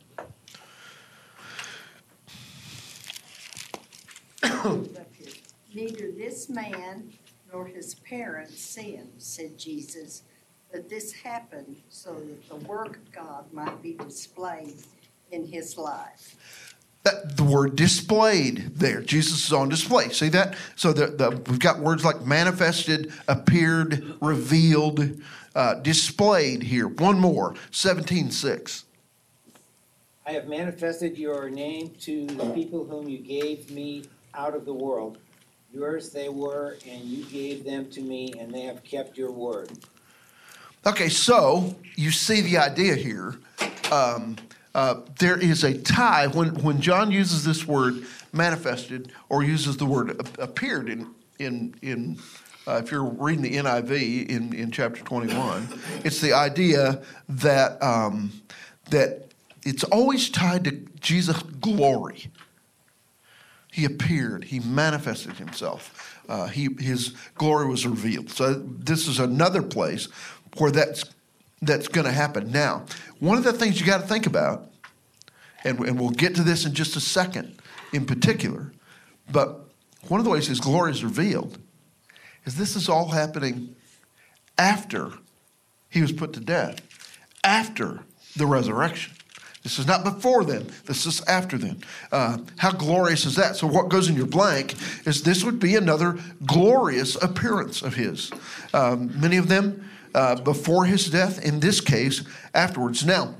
Neither 5.73 6.11
this 6.13 6.49
man 6.49 7.13
nor 7.53 7.67
his 7.67 7.95
parents 7.97 8.61
sinned, 8.61 9.13
said 9.19 9.59
Jesus, 9.59 10.23
but 10.71 10.89
this 10.89 11.13
happened 11.13 11.77
so 11.89 12.15
that 12.15 12.49
the 12.49 12.57
work 12.67 12.97
of 12.97 13.13
God 13.13 13.53
might 13.53 13.83
be 13.83 13.95
displayed 13.95 14.77
in 15.33 15.47
his 15.47 15.77
life. 15.77 16.75
That, 17.03 17.37
the 17.37 17.45
word 17.45 17.77
displayed 17.77 18.77
there. 18.77 19.01
Jesus 19.01 19.47
is 19.47 19.53
on 19.53 19.69
display. 19.69 20.11
See 20.11 20.29
that? 20.29 20.55
So 20.77 20.93
the, 20.93 21.07
the, 21.07 21.31
we've 21.31 21.59
got 21.59 21.81
words 21.81 22.05
like 22.05 22.25
manifested, 22.27 23.13
appeared, 23.27 24.17
revealed, 24.21 25.19
uh, 25.55 25.75
displayed 25.77 26.63
here. 26.63 26.89
One 26.89 27.19
more, 27.19 27.55
17.6. 27.73 28.85
I 30.27 30.33
have 30.33 30.47
manifested 30.47 31.17
your 31.19 31.49
name 31.49 31.91
to 32.01 32.27
the 32.27 32.51
people 32.51 32.85
whom 32.85 33.09
you 33.09 33.19
gave 33.19 33.71
me 33.71 34.05
out 34.35 34.55
of 34.55 34.67
the 34.67 34.75
world. 34.75 35.19
Yours 35.73 36.11
they 36.11 36.29
were, 36.29 36.77
and 36.89 37.05
you 37.05 37.25
gave 37.27 37.65
them 37.65 37.89
to 37.91 38.01
me, 38.01 38.33
and 38.39 38.53
they 38.53 38.63
have 38.63 38.83
kept 38.83 39.17
your 39.17 39.31
word. 39.31 39.71
Okay, 40.85 41.09
so 41.09 41.77
you 41.95 42.11
see 42.11 42.41
the 42.41 42.59
idea 42.59 42.95
here. 42.95 43.37
Um, 43.93 44.37
uh, 44.75 45.01
there 45.19 45.37
is 45.37 45.65
a 45.65 45.77
tie 45.79 46.27
when, 46.29 46.55
when 46.63 46.81
John 46.81 47.11
uses 47.11 47.45
this 47.45 47.67
word 47.67 48.05
manifested 48.33 49.13
or 49.29 49.43
uses 49.43 49.77
the 49.77 49.87
word 49.87 50.21
appeared 50.39 50.89
in, 50.89 51.09
in, 51.39 51.75
in 51.83 52.19
uh, 52.67 52.81
if 52.83 52.91
you're 52.91 53.05
reading 53.05 53.43
the 53.43 53.57
NIV 53.57 54.29
in, 54.29 54.53
in 54.53 54.71
chapter 54.71 55.03
21, 55.03 55.69
it's 56.05 56.21
the 56.21 56.33
idea 56.33 57.03
that, 57.29 57.83
um, 57.83 58.33
that 58.91 59.27
it's 59.65 59.85
always 59.85 60.31
tied 60.31 60.65
to 60.65 60.73
Jesus' 61.01 61.43
glory. 61.43 62.29
He 63.73 63.85
appeared, 63.85 64.45
he 64.45 64.61
manifested 64.61 65.35
himself, 65.35 66.19
uh, 66.29 66.47
he, 66.47 66.69
his 66.79 67.15
glory 67.35 67.69
was 67.69 67.87
revealed. 67.87 68.31
So, 68.31 68.55
this 68.55 69.07
is 69.07 69.19
another 69.19 69.63
place 69.63 70.09
where 70.59 70.71
that's, 70.71 71.05
that's 71.63 71.89
going 71.89 72.07
to 72.07 72.13
happen. 72.13 72.51
Now, 72.51 72.87
one 73.19 73.39
of 73.39 73.45
the 73.45 73.53
things 73.53 73.81
you 73.81 73.87
got 73.87 74.01
to 74.01 74.07
think 74.07 74.27
about, 74.27 74.71
and, 75.65 75.79
and 75.81 76.01
we'll 76.01 76.11
get 76.11 76.35
to 76.37 76.43
this 76.43 76.65
in 76.65 76.75
just 76.75 76.97
a 76.97 77.01
second 77.01 77.57
in 77.93 78.07
particular, 78.07 78.73
but 79.31 79.61
one 80.09 80.19
of 80.19 80.25
the 80.25 80.31
ways 80.31 80.47
his 80.47 80.61
glory 80.61 80.93
is 80.93 81.05
revealed 81.05 81.59
is 82.45 82.57
this 82.57 82.77
is 82.77 82.89
all 82.89 83.09
happening 83.09 83.75
after 84.59 85.13
he 85.89 86.01
was 86.01 86.13
put 86.13 86.33
to 86.35 86.41
death, 86.41 86.81
after 87.45 88.01
the 88.37 88.47
resurrection. 88.47 89.13
This 89.63 89.79
is 89.79 89.87
not 89.87 90.05
before 90.05 90.43
then. 90.45 90.71
This 90.87 91.05
is 91.05 91.23
after 91.23 91.59
then. 91.59 91.83
Uh, 92.11 92.39
how 92.57 92.73
glorious 92.73 93.27
is 93.27 93.37
that? 93.37 93.57
So, 93.57 93.67
what 93.67 93.91
goes 93.91 94.09
in 94.09 94.17
your 94.17 94.27
blank 94.27 94.75
is 95.07 95.23
this 95.23 95.45
would 95.45 95.61
be 95.61 95.77
another 95.77 96.19
glorious 96.47 97.17
appearance 97.23 97.83
of 97.83 97.95
his. 97.95 98.31
Um, 98.73 99.21
many 99.21 99.37
of 99.37 99.49
them 99.49 99.91
uh, 100.15 100.37
before 100.37 100.87
his 100.87 101.11
death, 101.11 101.45
in 101.45 101.61
this 101.61 101.81
case, 101.81 102.25
afterwards. 102.55 103.05
Now, 103.05 103.35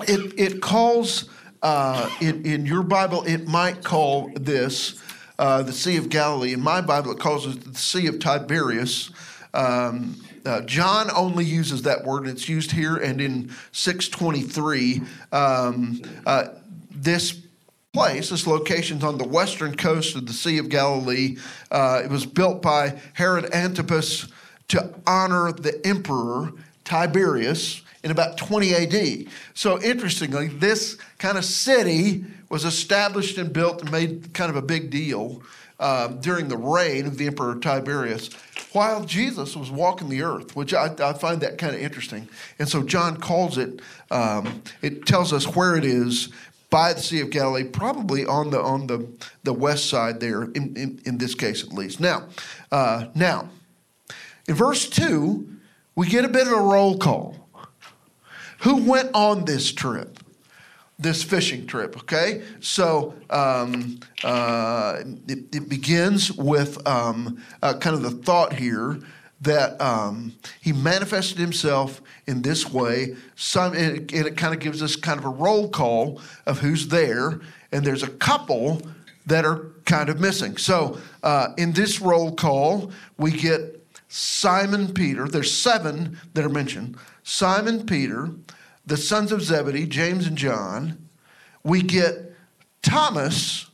it, 0.00 0.34
it 0.36 0.60
calls, 0.60 1.28
uh, 1.62 2.10
in, 2.20 2.44
in 2.44 2.66
your 2.66 2.82
Bible, 2.82 3.22
it 3.22 3.46
might 3.46 3.84
call 3.84 4.30
this 4.34 5.00
uh, 5.38 5.62
the 5.62 5.72
Sea 5.72 5.96
of 5.98 6.08
Galilee. 6.08 6.52
In 6.52 6.60
my 6.60 6.80
Bible, 6.80 7.12
it 7.12 7.20
calls 7.20 7.46
it 7.46 7.60
the 7.60 7.78
Sea 7.78 8.08
of 8.08 8.18
Tiberias. 8.18 9.10
Um, 9.54 10.16
uh, 10.48 10.62
John 10.62 11.10
only 11.14 11.44
uses 11.44 11.82
that 11.82 12.04
word, 12.04 12.22
and 12.22 12.30
it's 12.30 12.48
used 12.48 12.72
here 12.72 12.96
and 12.96 13.20
in 13.20 13.50
623. 13.72 15.02
Um, 15.30 16.02
uh, 16.26 16.48
this 16.90 17.40
place, 17.92 18.30
this 18.30 18.46
location 18.46 18.98
is 18.98 19.04
on 19.04 19.18
the 19.18 19.26
western 19.26 19.76
coast 19.76 20.16
of 20.16 20.26
the 20.26 20.32
Sea 20.32 20.58
of 20.58 20.68
Galilee. 20.68 21.36
Uh, 21.70 22.02
it 22.04 22.10
was 22.10 22.26
built 22.26 22.62
by 22.62 22.98
Herod 23.14 23.52
Antipas 23.54 24.28
to 24.68 24.94
honor 25.06 25.52
the 25.52 25.84
emperor 25.86 26.52
Tiberius 26.84 27.82
in 28.04 28.10
about 28.10 28.38
20 28.38 28.74
AD. 28.74 29.26
So, 29.54 29.80
interestingly, 29.82 30.48
this 30.48 30.96
kind 31.18 31.36
of 31.36 31.44
city 31.44 32.24
was 32.48 32.64
established 32.64 33.38
and 33.38 33.52
built 33.52 33.82
and 33.82 33.90
made 33.90 34.32
kind 34.32 34.50
of 34.50 34.56
a 34.56 34.62
big 34.62 34.90
deal 34.90 35.42
um, 35.80 36.20
during 36.20 36.48
the 36.48 36.56
reign 36.56 37.06
of 37.06 37.18
the 37.18 37.26
Emperor 37.26 37.54
Tiberius 37.56 38.30
while 38.72 39.04
Jesus 39.04 39.56
was 39.56 39.70
walking 39.70 40.08
the 40.08 40.22
earth, 40.22 40.54
which 40.56 40.74
I, 40.74 40.94
I 41.00 41.12
find 41.12 41.40
that 41.40 41.58
kind 41.58 41.74
of 41.74 41.80
interesting. 41.80 42.28
And 42.58 42.68
so 42.68 42.82
John 42.82 43.16
calls 43.16 43.58
it, 43.58 43.80
um, 44.10 44.62
it 44.82 45.06
tells 45.06 45.32
us 45.32 45.46
where 45.54 45.76
it 45.76 45.84
is 45.84 46.30
by 46.70 46.92
the 46.92 47.00
Sea 47.00 47.20
of 47.20 47.30
Galilee, 47.30 47.64
probably 47.64 48.26
on 48.26 48.50
the 48.50 48.60
on 48.60 48.86
the, 48.88 49.08
the 49.42 49.54
west 49.54 49.88
side 49.88 50.20
there, 50.20 50.42
in, 50.42 50.76
in, 50.76 51.00
in 51.06 51.18
this 51.18 51.34
case 51.34 51.62
at 51.62 51.72
least. 51.72 51.98
Now, 51.98 52.28
uh, 52.70 53.06
now, 53.14 53.48
in 54.46 54.54
verse 54.54 54.88
2, 54.88 55.48
we 55.94 56.08
get 56.08 56.24
a 56.24 56.28
bit 56.28 56.46
of 56.46 56.52
a 56.52 56.60
roll 56.60 56.98
call. 56.98 57.48
Who 58.60 58.88
went 58.88 59.10
on 59.14 59.44
this 59.44 59.72
trip? 59.72 60.17
This 60.98 61.22
fishing 61.22 61.66
trip. 61.66 61.96
Okay, 61.96 62.42
so 62.60 63.14
um, 63.30 64.00
uh, 64.24 65.02
it, 65.28 65.54
it, 65.54 65.68
begins 65.68 66.32
with 66.32 66.84
um, 66.86 67.42
uh, 67.62 67.74
kind 67.78 67.94
of 67.94 68.02
the 68.02 68.10
thought 68.10 68.52
here 68.52 68.98
that 69.40 69.80
um, 69.80 70.34
he 70.60 70.72
manifested 70.72 71.38
himself 71.38 72.02
in 72.26 72.42
this 72.42 72.72
way. 72.72 73.14
Some, 73.36 73.74
and 73.74 74.10
it, 74.12 74.36
kind 74.36 74.52
of 74.52 74.60
gives 74.60 74.82
us 74.82 74.96
kind 74.96 75.18
of 75.18 75.24
a 75.24 75.30
roll 75.30 75.68
call 75.68 76.20
of 76.46 76.58
who's 76.58 76.88
there, 76.88 77.40
and 77.70 77.84
there's 77.84 78.02
a 78.02 78.10
couple 78.10 78.82
that 79.26 79.44
are 79.44 79.72
kind 79.84 80.08
of 80.08 80.18
missing. 80.18 80.56
So 80.56 80.98
uh, 81.22 81.48
in 81.56 81.72
this 81.72 82.00
roll 82.00 82.34
call, 82.34 82.90
we 83.18 83.30
get 83.30 83.86
Simon 84.08 84.92
Peter. 84.92 85.28
There's 85.28 85.54
seven 85.54 86.18
that 86.34 86.44
are 86.44 86.48
mentioned. 86.50 86.96
Simon 87.22 87.86
Peter 87.86 88.30
the 88.88 88.96
sons 88.96 89.32
of 89.32 89.42
Zebedee, 89.42 89.86
James 89.86 90.26
and 90.26 90.36
John. 90.36 91.08
We 91.62 91.82
get 91.82 92.34
Thomas. 92.82 93.66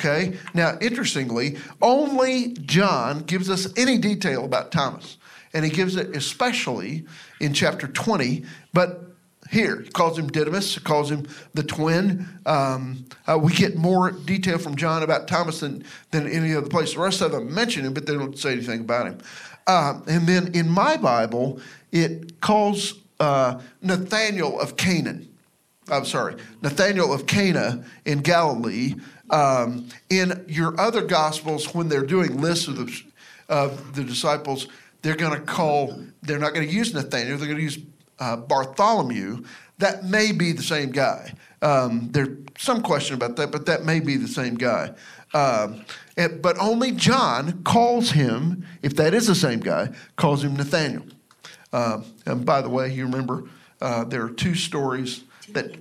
Okay. 0.00 0.36
Now, 0.54 0.78
interestingly, 0.80 1.58
only 1.80 2.54
John 2.54 3.20
gives 3.20 3.50
us 3.50 3.72
any 3.76 3.98
detail 3.98 4.44
about 4.44 4.72
Thomas. 4.72 5.18
And 5.52 5.64
he 5.64 5.70
gives 5.70 5.96
it 5.96 6.16
especially 6.16 7.04
in 7.40 7.52
chapter 7.52 7.86
20. 7.86 8.44
But 8.72 9.02
here, 9.50 9.82
he 9.82 9.90
calls 9.90 10.18
him 10.18 10.28
Didymus, 10.28 10.74
he 10.74 10.80
calls 10.80 11.10
him 11.10 11.28
the 11.52 11.62
twin. 11.62 12.26
Um, 12.46 13.04
uh, 13.26 13.38
we 13.38 13.52
get 13.52 13.76
more 13.76 14.10
detail 14.10 14.58
from 14.58 14.74
John 14.74 15.02
about 15.02 15.28
Thomas 15.28 15.60
than, 15.60 15.84
than 16.10 16.26
any 16.26 16.54
other 16.54 16.68
place. 16.68 16.94
The 16.94 17.00
rest 17.00 17.20
of 17.20 17.32
them 17.32 17.54
mention 17.54 17.84
him, 17.84 17.92
but 17.92 18.06
they 18.06 18.14
don't 18.14 18.36
say 18.36 18.52
anything 18.52 18.80
about 18.80 19.06
him. 19.06 19.18
Uh, 19.66 20.00
and 20.08 20.26
then 20.26 20.54
in 20.54 20.68
my 20.68 20.96
Bible, 20.96 21.60
it 21.92 22.40
calls 22.40 22.94
uh, 23.20 23.60
Nathaniel 23.82 24.60
of 24.60 24.76
Canaan. 24.76 25.28
I'm 25.90 26.04
sorry, 26.04 26.36
Nathaniel 26.62 27.12
of 27.12 27.26
Cana 27.26 27.84
in 28.04 28.20
Galilee. 28.20 28.94
Um, 29.30 29.88
in 30.10 30.44
your 30.48 30.78
other 30.80 31.02
gospels, 31.02 31.74
when 31.74 31.88
they're 31.88 32.06
doing 32.06 32.40
lists 32.40 32.68
of 32.68 32.76
the, 32.76 33.02
of 33.48 33.94
the 33.94 34.04
disciples, 34.04 34.68
they're 35.02 35.16
going 35.16 35.38
to 35.38 35.44
call, 35.44 36.02
they're 36.22 36.38
not 36.38 36.54
going 36.54 36.66
to 36.66 36.72
use 36.72 36.94
Nathaniel, 36.94 37.36
they're 37.36 37.46
going 37.46 37.58
to 37.58 37.62
use 37.62 37.78
uh, 38.18 38.36
Bartholomew. 38.36 39.44
That 39.78 40.04
may 40.04 40.32
be 40.32 40.52
the 40.52 40.62
same 40.62 40.92
guy. 40.92 41.34
Um, 41.60 42.08
there's 42.12 42.28
some 42.58 42.82
question 42.82 43.14
about 43.16 43.36
that, 43.36 43.50
but 43.50 43.66
that 43.66 43.84
may 43.84 44.00
be 44.00 44.16
the 44.16 44.28
same 44.28 44.54
guy. 44.54 44.92
Um, 45.34 45.84
and, 46.16 46.40
but 46.40 46.56
only 46.58 46.92
John 46.92 47.62
calls 47.64 48.12
him, 48.12 48.64
if 48.82 48.94
that 48.96 49.14
is 49.14 49.26
the 49.26 49.34
same 49.34 49.60
guy, 49.60 49.90
calls 50.16 50.44
him 50.44 50.54
Nathaniel. 50.54 51.04
Uh, 51.74 52.00
and 52.24 52.46
by 52.46 52.62
the 52.62 52.68
way, 52.68 52.92
you 52.92 53.04
remember 53.04 53.42
uh, 53.80 54.04
there 54.04 54.22
are 54.24 54.30
two 54.30 54.54
stories 54.54 55.24
that 55.50 55.74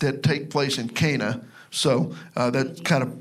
that 0.00 0.22
take 0.22 0.50
place 0.50 0.76
in 0.76 0.90
Cana, 0.90 1.42
so 1.70 2.14
uh, 2.36 2.50
that's 2.50 2.82
kind 2.82 3.02
of 3.02 3.18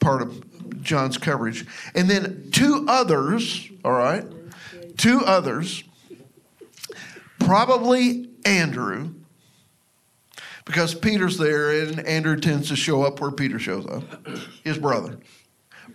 part 0.00 0.20
of 0.20 0.82
John's 0.82 1.16
coverage. 1.18 1.64
And 1.94 2.10
then 2.10 2.48
two 2.50 2.84
others, 2.88 3.70
all 3.84 3.92
right, 3.92 4.24
two 4.96 5.20
others, 5.24 5.84
probably 7.38 8.28
Andrew, 8.44 9.10
because 10.64 10.96
Peter's 10.96 11.38
there 11.38 11.70
and 11.80 12.00
Andrew 12.00 12.40
tends 12.40 12.70
to 12.70 12.76
show 12.76 13.04
up 13.04 13.20
where 13.20 13.30
Peter 13.30 13.60
shows 13.60 13.86
up, 13.86 14.26
his 14.64 14.78
brother 14.78 15.20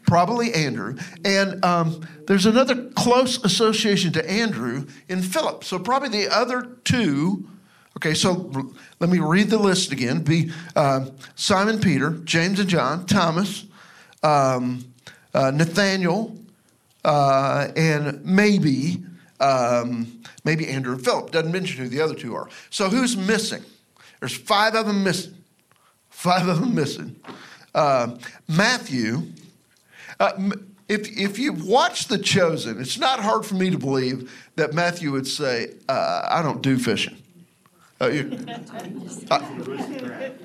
probably 0.03 0.53
Andrew. 0.53 0.98
And 1.25 1.63
um, 1.63 2.07
there's 2.27 2.45
another 2.45 2.89
close 2.91 3.43
association 3.43 4.13
to 4.13 4.29
Andrew 4.29 4.86
in 5.10 5.22
Philip. 5.22 5.63
So 5.63 5.79
probably 5.79 6.10
the 6.10 6.36
other 6.36 6.77
two. 6.83 7.48
Okay, 7.98 8.13
so 8.13 8.72
let 9.00 9.10
me 9.10 9.19
read 9.19 9.50
the 9.50 9.57
list 9.57 9.91
again. 9.91 10.22
Be 10.22 10.51
uh, 10.75 11.07
Simon 11.36 11.79
Peter, 11.79 12.12
James 12.24 12.60
and 12.60 12.67
John, 12.67 13.05
Thomas, 13.05 13.65
um, 14.24 14.86
uh, 15.33 15.51
Nathaniel, 15.51 16.36
uh, 17.05 17.67
and 17.75 18.25
maybe 18.25 19.03
um, 19.39 20.22
maybe 20.43 20.67
Andrew 20.67 20.93
and 20.93 21.03
Philip. 21.03 21.31
Doesn't 21.31 21.51
mention 21.51 21.83
who 21.83 21.89
the 21.89 22.01
other 22.01 22.15
two 22.15 22.33
are. 22.36 22.50
So 22.69 22.89
who's 22.89 23.15
missing? 23.15 23.63
There's 24.19 24.36
five 24.36 24.74
of 24.75 24.88
them 24.88 25.03
missing. 25.03 25.36
Five 26.10 26.48
of 26.48 26.62
them 26.62 26.74
missing. 26.74 27.15
Uh, 27.75 28.17
Matthew 28.48 29.24
uh, 30.20 30.51
if, 30.89 31.17
if 31.17 31.39
you've 31.39 31.65
watched 31.65 32.10
The 32.10 32.17
Chosen, 32.17 32.79
it's 32.79 33.00
not 33.00 33.20
hard 33.20 33.46
for 33.46 33.55
me 33.55 33.70
to 33.70 33.77
believe 33.77 34.32
that 34.55 34.74
Matthew 34.74 35.12
would 35.12 35.27
say, 35.27 35.74
uh, 35.88 36.27
I 36.29 36.41
don't 36.41 36.62
do 36.62 36.77
fishing. 36.77 37.17
Uh, 38.01 38.05
uh, 39.32 39.39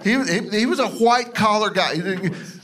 he, 0.04 0.22
he, 0.25 0.48
he, 0.50 0.66
was 0.66 0.78
a 0.78 0.87
white 0.87 1.34
collar 1.34 1.70
guy. 1.70 1.94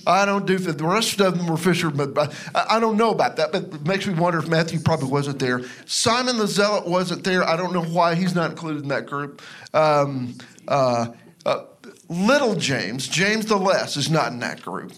I 0.06 0.24
don't 0.24 0.46
do 0.46 0.58
The 0.58 0.84
rest 0.84 1.20
of 1.20 1.36
them 1.36 1.48
were 1.48 1.56
fishermen, 1.56 2.12
but 2.12 2.32
I, 2.54 2.76
I 2.76 2.80
don't 2.80 2.96
know 2.96 3.10
about 3.10 3.36
that. 3.36 3.50
But 3.50 3.64
it 3.64 3.86
makes 3.86 4.06
me 4.06 4.14
wonder 4.14 4.38
if 4.38 4.46
Matthew 4.46 4.78
probably 4.78 5.08
wasn't 5.08 5.40
there. 5.40 5.62
Simon 5.86 6.38
the 6.38 6.46
Zealot 6.46 6.86
wasn't 6.86 7.24
there. 7.24 7.42
I 7.42 7.56
don't 7.56 7.72
know 7.72 7.82
why 7.82 8.14
he's 8.14 8.34
not 8.36 8.50
included 8.50 8.82
in 8.82 8.88
that 8.88 9.06
group. 9.06 9.42
Um, 9.72 10.36
uh, 10.68 11.06
little 12.08 12.54
James, 12.54 13.08
James 13.08 13.46
the 13.46 13.56
Less, 13.56 13.96
is 13.96 14.10
not 14.10 14.32
in 14.32 14.40
that 14.40 14.62
group. 14.62 14.92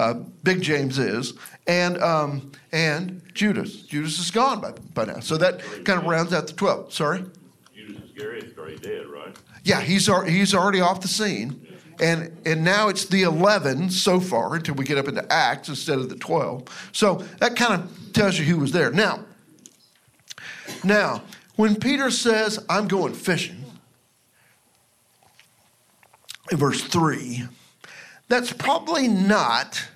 Uh, 0.00 0.14
Big 0.44 0.62
James 0.62 0.98
is, 0.98 1.34
and 1.66 2.02
um, 2.02 2.52
and 2.72 3.20
Judas. 3.34 3.82
Judas 3.82 4.18
is 4.18 4.30
gone 4.30 4.58
by, 4.58 4.72
by 4.94 5.04
now. 5.04 5.20
So 5.20 5.36
that 5.36 5.60
kind 5.84 6.00
of 6.00 6.06
rounds 6.06 6.32
out 6.32 6.46
the 6.46 6.54
12. 6.54 6.90
Sorry? 6.90 7.22
Judas 7.74 7.98
is 7.98 8.10
Iscariot's 8.10 8.58
already 8.58 8.78
dead, 8.78 9.08
right? 9.08 9.36
Yeah, 9.62 9.82
he's 9.82 10.08
he's 10.26 10.54
already 10.54 10.80
off 10.80 11.02
the 11.02 11.08
scene, 11.08 11.66
and 12.00 12.34
and 12.46 12.64
now 12.64 12.88
it's 12.88 13.04
the 13.04 13.24
eleven 13.24 13.90
so 13.90 14.20
far 14.20 14.54
until 14.54 14.74
we 14.74 14.86
get 14.86 14.96
up 14.96 15.06
into 15.06 15.30
Acts 15.30 15.68
instead 15.68 15.98
of 15.98 16.08
the 16.08 16.16
twelve. 16.16 16.64
So 16.92 17.16
that 17.40 17.54
kind 17.54 17.74
of 17.74 18.12
tells 18.14 18.38
you 18.38 18.46
who 18.46 18.56
was 18.56 18.72
there. 18.72 18.90
Now, 18.90 19.26
now 20.82 21.24
when 21.56 21.76
Peter 21.76 22.10
says, 22.10 22.64
"I'm 22.70 22.88
going 22.88 23.12
fishing," 23.12 23.66
in 26.50 26.56
verse 26.56 26.82
three, 26.82 27.44
that's 28.30 28.52
probably 28.52 29.08
not 29.08 29.88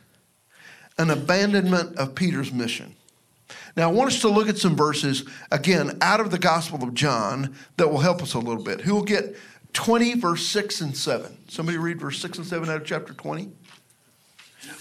an 0.99 1.11
abandonment 1.11 1.97
of 1.97 2.15
Peter's 2.15 2.53
mission. 2.53 2.95
Now, 3.77 3.89
I 3.89 3.93
want 3.93 4.13
us 4.13 4.21
to 4.21 4.29
look 4.29 4.49
at 4.49 4.59
some 4.59 4.77
verses, 4.77 5.25
again, 5.51 5.99
out 6.01 6.21
of 6.21 6.31
the 6.31 6.39
Gospel 6.39 6.83
of 6.83 6.95
John 6.95 7.55
that 7.77 7.89
will 7.89 7.99
help 7.99 8.23
us 8.23 8.35
a 8.35 8.39
little 8.39 8.63
bit. 8.63 8.81
Who 8.83 8.95
will 8.95 9.03
get 9.03 9.37
20, 9.73 10.15
verse 10.15 10.47
6 10.47 10.81
and 10.81 10.97
7? 10.97 11.37
Somebody 11.49 11.79
read 11.79 12.01
verse 12.01 12.21
6 12.21 12.39
and 12.39 12.47
7 12.47 12.69
out 12.69 12.77
of 12.77 12.85
chapter 12.85 13.13
20? 13.15 13.51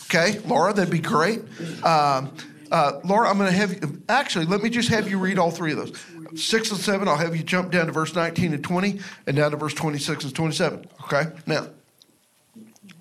Okay, 0.05 0.39
Laura, 0.39 0.73
that'd 0.73 0.91
be 0.91 0.99
great. 0.99 1.41
Um, 1.83 2.35
uh, 2.71 2.99
Laura, 3.03 3.29
I'm 3.29 3.37
going 3.37 3.51
to 3.51 3.57
have 3.57 3.73
you, 3.73 4.01
actually, 4.09 4.45
let 4.45 4.61
me 4.61 4.69
just 4.69 4.89
have 4.89 5.09
you 5.09 5.19
read 5.19 5.37
all 5.37 5.51
three 5.51 5.71
of 5.71 5.77
those. 5.77 5.93
6 6.35 6.71
and 6.71 6.79
7, 6.79 7.07
I'll 7.07 7.17
have 7.17 7.35
you 7.35 7.43
jump 7.43 7.71
down 7.71 7.85
to 7.87 7.91
verse 7.91 8.15
19 8.15 8.53
and 8.53 8.63
20, 8.63 8.99
and 9.27 9.35
down 9.35 9.51
to 9.51 9.57
verse 9.57 9.73
26 9.73 10.25
and 10.25 10.35
27. 10.35 10.85
Okay, 11.03 11.25
now, 11.45 11.67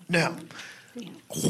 now, 0.09 0.37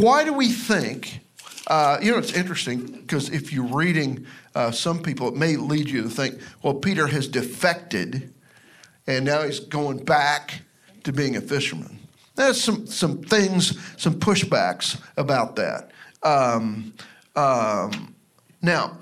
why 0.00 0.24
do 0.24 0.32
we 0.32 0.52
think 0.52 1.20
uh, 1.68 1.98
you 2.02 2.10
know, 2.10 2.18
it's 2.18 2.32
interesting 2.32 2.86
because 2.86 3.28
if 3.30 3.52
you're 3.52 3.64
reading 3.64 4.26
uh, 4.54 4.70
some 4.70 5.00
people, 5.00 5.28
it 5.28 5.36
may 5.36 5.56
lead 5.56 5.88
you 5.88 6.02
to 6.02 6.08
think, 6.08 6.40
well, 6.62 6.74
Peter 6.74 7.06
has 7.06 7.28
defected 7.28 8.32
and 9.06 9.24
now 9.24 9.42
he's 9.42 9.60
going 9.60 10.04
back 10.04 10.62
to 11.04 11.12
being 11.12 11.36
a 11.36 11.40
fisherman. 11.40 11.98
There's 12.34 12.62
some, 12.62 12.86
some 12.86 13.22
things, 13.22 13.78
some 13.96 14.14
pushbacks 14.14 15.00
about 15.16 15.56
that. 15.56 15.90
Um, 16.22 16.94
um, 17.36 18.14
now, 18.60 18.98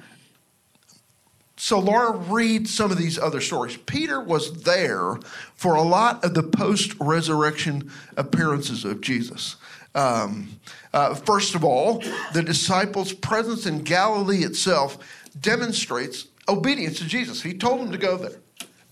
so 1.61 1.79
Laura, 1.79 2.17
read 2.17 2.67
some 2.67 2.91
of 2.91 2.97
these 2.97 3.19
other 3.19 3.43
stories. 3.43 3.77
Peter 3.77 4.19
was 4.19 4.63
there 4.63 5.17
for 5.55 5.75
a 5.75 5.83
lot 5.83 6.25
of 6.25 6.33
the 6.33 6.43
post-resurrection 6.43 7.93
appearances 8.17 8.87
of 8.87 9.03
Jesus. 9.03 9.57
Um, 9.95 10.59
uh, 10.95 11.15
first 11.15 11.55
of 11.55 11.63
all, 11.63 12.03
the 12.33 12.43
disciples' 12.43 13.13
presence 13.13 13.67
in 13.67 13.83
Galilee 13.83 14.43
itself 14.43 14.97
demonstrates 15.39 16.29
obedience 16.49 16.97
to 16.99 17.05
Jesus. 17.05 17.43
He 17.43 17.53
told 17.53 17.81
them 17.81 17.93
to 17.93 17.99
go 17.99 18.17
there. 18.17 18.41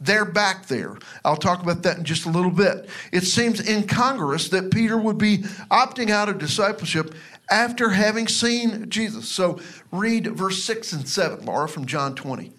They're 0.00 0.24
back 0.24 0.66
there. 0.66 0.96
I'll 1.24 1.36
talk 1.36 1.62
about 1.62 1.82
that 1.82 1.98
in 1.98 2.04
just 2.04 2.24
a 2.26 2.30
little 2.30 2.50
bit. 2.50 2.88
It 3.12 3.24
seems 3.24 3.66
incongruous 3.66 4.48
that 4.50 4.70
Peter 4.70 4.96
would 4.96 5.18
be 5.18 5.38
opting 5.70 6.10
out 6.10 6.28
of 6.28 6.38
discipleship 6.38 7.14
after 7.50 7.90
having 7.90 8.28
seen 8.28 8.88
Jesus. 8.88 9.28
So 9.28 9.58
read 9.90 10.28
verse 10.36 10.62
6 10.64 10.92
and 10.92 11.08
7, 11.08 11.44
Laura, 11.44 11.68
from 11.68 11.86
John 11.86 12.14
20. 12.14 12.52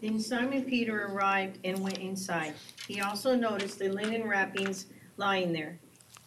Then 0.00 0.20
Simon 0.20 0.62
Peter 0.64 1.06
arrived 1.06 1.58
and 1.64 1.78
went 1.80 1.98
inside. 1.98 2.54
He 2.86 3.00
also 3.00 3.34
noticed 3.34 3.78
the 3.80 3.88
linen 3.88 4.26
wrappings 4.26 4.86
lying 5.16 5.52
there, 5.52 5.78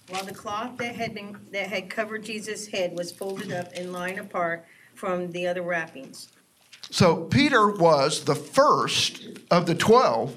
while 0.10 0.26
the 0.26 0.34
cloth 0.34 0.78
that 0.78 0.94
had 0.94 1.14
been 1.14 1.38
that 1.54 1.68
had 1.68 1.90
covered 1.90 2.24
Jesus' 2.24 2.68
head 2.68 2.98
was 2.98 3.14
folded 3.14 3.54
up 3.54 3.70
and 3.74 3.94
lying 3.94 4.20
apart 4.20 4.66
from 4.94 5.32
the 5.32 5.48
other 5.48 5.62
wrappings. 5.62 6.28
So 6.90 7.24
Peter 7.24 7.70
was 7.70 8.26
the 8.26 8.36
first 8.36 9.26
of 9.50 9.66
the 9.66 9.76
12 9.76 10.36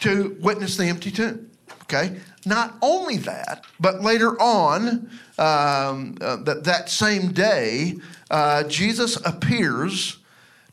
to 0.00 0.36
witness 0.40 0.76
the 0.76 0.84
empty 0.84 1.10
tomb. 1.10 1.50
Okay? 1.82 2.18
Not 2.44 2.76
only 2.82 3.16
that, 3.18 3.64
but 3.80 4.02
later 4.02 4.40
on, 4.40 5.10
um, 5.38 6.16
uh, 6.20 6.36
that, 6.44 6.62
that 6.64 6.88
same 6.88 7.32
day, 7.32 7.96
uh, 8.30 8.64
Jesus 8.64 9.16
appears 9.24 10.18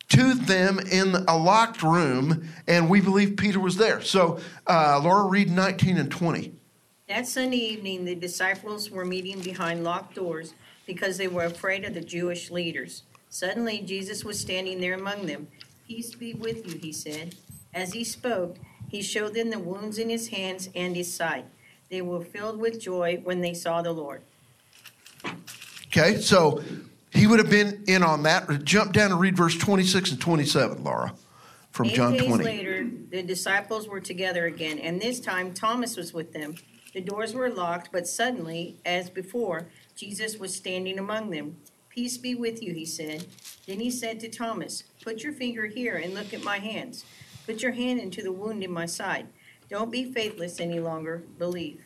to 0.10 0.34
them 0.36 0.80
in 0.80 1.16
a 1.28 1.38
locked 1.38 1.82
room, 1.82 2.48
and 2.68 2.90
we 2.90 3.02
believe 3.02 3.38
Peter 3.38 3.60
was 3.60 3.78
there. 3.78 4.02
So, 4.02 4.40
uh, 4.68 5.00
Laura, 5.04 5.28
read 5.28 5.50
19 5.50 5.98
and 5.98 6.12
20. 6.12 6.54
That 7.08 7.28
Sunday 7.28 7.58
evening, 7.58 8.06
the 8.06 8.16
disciples 8.16 8.90
were 8.90 9.06
meeting 9.06 9.40
behind 9.42 9.84
locked 9.84 10.16
doors 10.16 10.54
because 10.86 11.18
they 11.18 11.28
were 11.28 11.46
afraid 11.46 11.86
of 11.86 11.94
the 11.94 12.02
Jewish 12.02 12.52
leaders. 12.52 13.04
Suddenly, 13.30 13.80
Jesus 13.80 14.24
was 14.24 14.40
standing 14.40 14.80
there 14.80 14.94
among 14.94 15.26
them. 15.26 15.48
Peace 15.88 16.14
be 16.14 16.34
with 16.34 16.68
you, 16.68 16.78
he 16.78 16.92
said. 16.92 17.36
As 17.74 17.94
he 17.94 18.04
spoke, 18.04 18.58
he 18.94 19.02
showed 19.02 19.34
them 19.34 19.50
the 19.50 19.58
wounds 19.58 19.98
in 19.98 20.08
his 20.08 20.28
hands 20.28 20.70
and 20.76 20.96
his 20.96 21.12
side. 21.12 21.46
They 21.90 22.04
were 22.04 22.24
filled 22.24 22.60
with 22.60 22.80
joy 22.80 23.22
when 23.24 23.42
they 23.42 23.56
saw 23.56 23.82
the 23.82 23.92
Lord. 23.92 24.22
Okay, 25.88 26.22
so 26.22 26.62
he 27.12 27.26
would 27.26 27.40
have 27.40 27.50
been 27.50 27.84
in 27.88 28.04
on 28.04 28.22
that. 28.24 28.64
Jump 28.64 28.94
down 28.94 29.12
and 29.12 29.20
read 29.20 29.36
verse 29.36 29.58
26 29.58 30.12
and 30.12 30.22
27, 30.22 30.84
Laura, 30.84 31.12
from 31.72 31.88
Eight 31.88 31.96
John 31.96 32.14
days 32.14 32.28
20. 32.28 32.44
later, 32.44 32.88
the 33.10 33.24
disciples 33.24 33.88
were 33.88 34.00
together 34.00 34.46
again, 34.46 34.78
and 34.78 35.02
this 35.02 35.20
time 35.20 35.56
Thomas 35.56 35.98
was 35.98 36.14
with 36.14 36.32
them. 36.32 36.54
The 36.94 37.02
doors 37.02 37.34
were 37.34 37.50
locked, 37.50 37.92
but 37.92 38.08
suddenly, 38.08 38.78
as 38.86 39.10
before, 39.10 39.66
Jesus 39.96 40.38
was 40.38 40.56
standing 40.56 41.00
among 41.00 41.32
them. 41.32 41.58
Peace 41.90 42.18
be 42.18 42.36
with 42.36 42.62
you, 42.62 42.74
he 42.74 42.86
said. 42.86 43.26
Then 43.66 43.80
he 43.80 43.90
said 43.90 44.20
to 44.20 44.30
Thomas, 44.30 44.84
Put 45.04 45.24
your 45.24 45.34
finger 45.34 45.66
here 45.66 45.96
and 45.96 46.14
look 46.14 46.32
at 46.32 46.44
my 46.44 46.60
hands. 46.60 47.06
Put 47.46 47.62
your 47.62 47.74
hand 47.74 48.00
into 48.00 48.22
the 48.22 48.32
wound 48.32 48.64
in 48.64 48.72
my 48.72 48.86
side. 48.86 49.28
Don't 49.70 49.92
be 49.92 50.12
faithless 50.12 50.60
any 50.60 50.80
longer, 50.80 51.24
believe. 51.38 51.82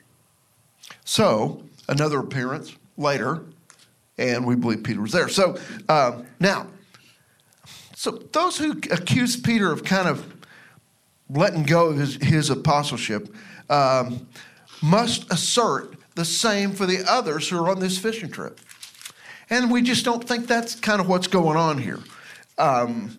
So, 1.03 1.63
another 1.87 2.19
appearance 2.19 2.75
later, 2.97 3.43
and 4.17 4.45
we 4.45 4.55
believe 4.55 4.83
Peter 4.83 5.01
was 5.01 5.11
there. 5.11 5.29
So, 5.29 5.57
um, 5.89 6.25
now, 6.39 6.67
so 7.95 8.11
those 8.11 8.57
who 8.57 8.73
accuse 8.91 9.35
Peter 9.35 9.71
of 9.71 9.83
kind 9.83 10.07
of 10.07 10.33
letting 11.29 11.63
go 11.63 11.87
of 11.87 11.97
his, 11.97 12.15
his 12.15 12.49
apostleship 12.49 13.33
um, 13.69 14.27
must 14.81 15.31
assert 15.31 15.95
the 16.15 16.25
same 16.25 16.71
for 16.71 16.85
the 16.85 17.03
others 17.07 17.49
who 17.49 17.57
are 17.57 17.69
on 17.69 17.79
this 17.79 17.97
fishing 17.97 18.29
trip. 18.29 18.59
And 19.49 19.71
we 19.71 19.81
just 19.81 20.03
don't 20.03 20.27
think 20.27 20.47
that's 20.47 20.75
kind 20.75 20.99
of 20.99 21.07
what's 21.07 21.27
going 21.27 21.57
on 21.57 21.77
here. 21.77 21.99
Um, 22.57 23.17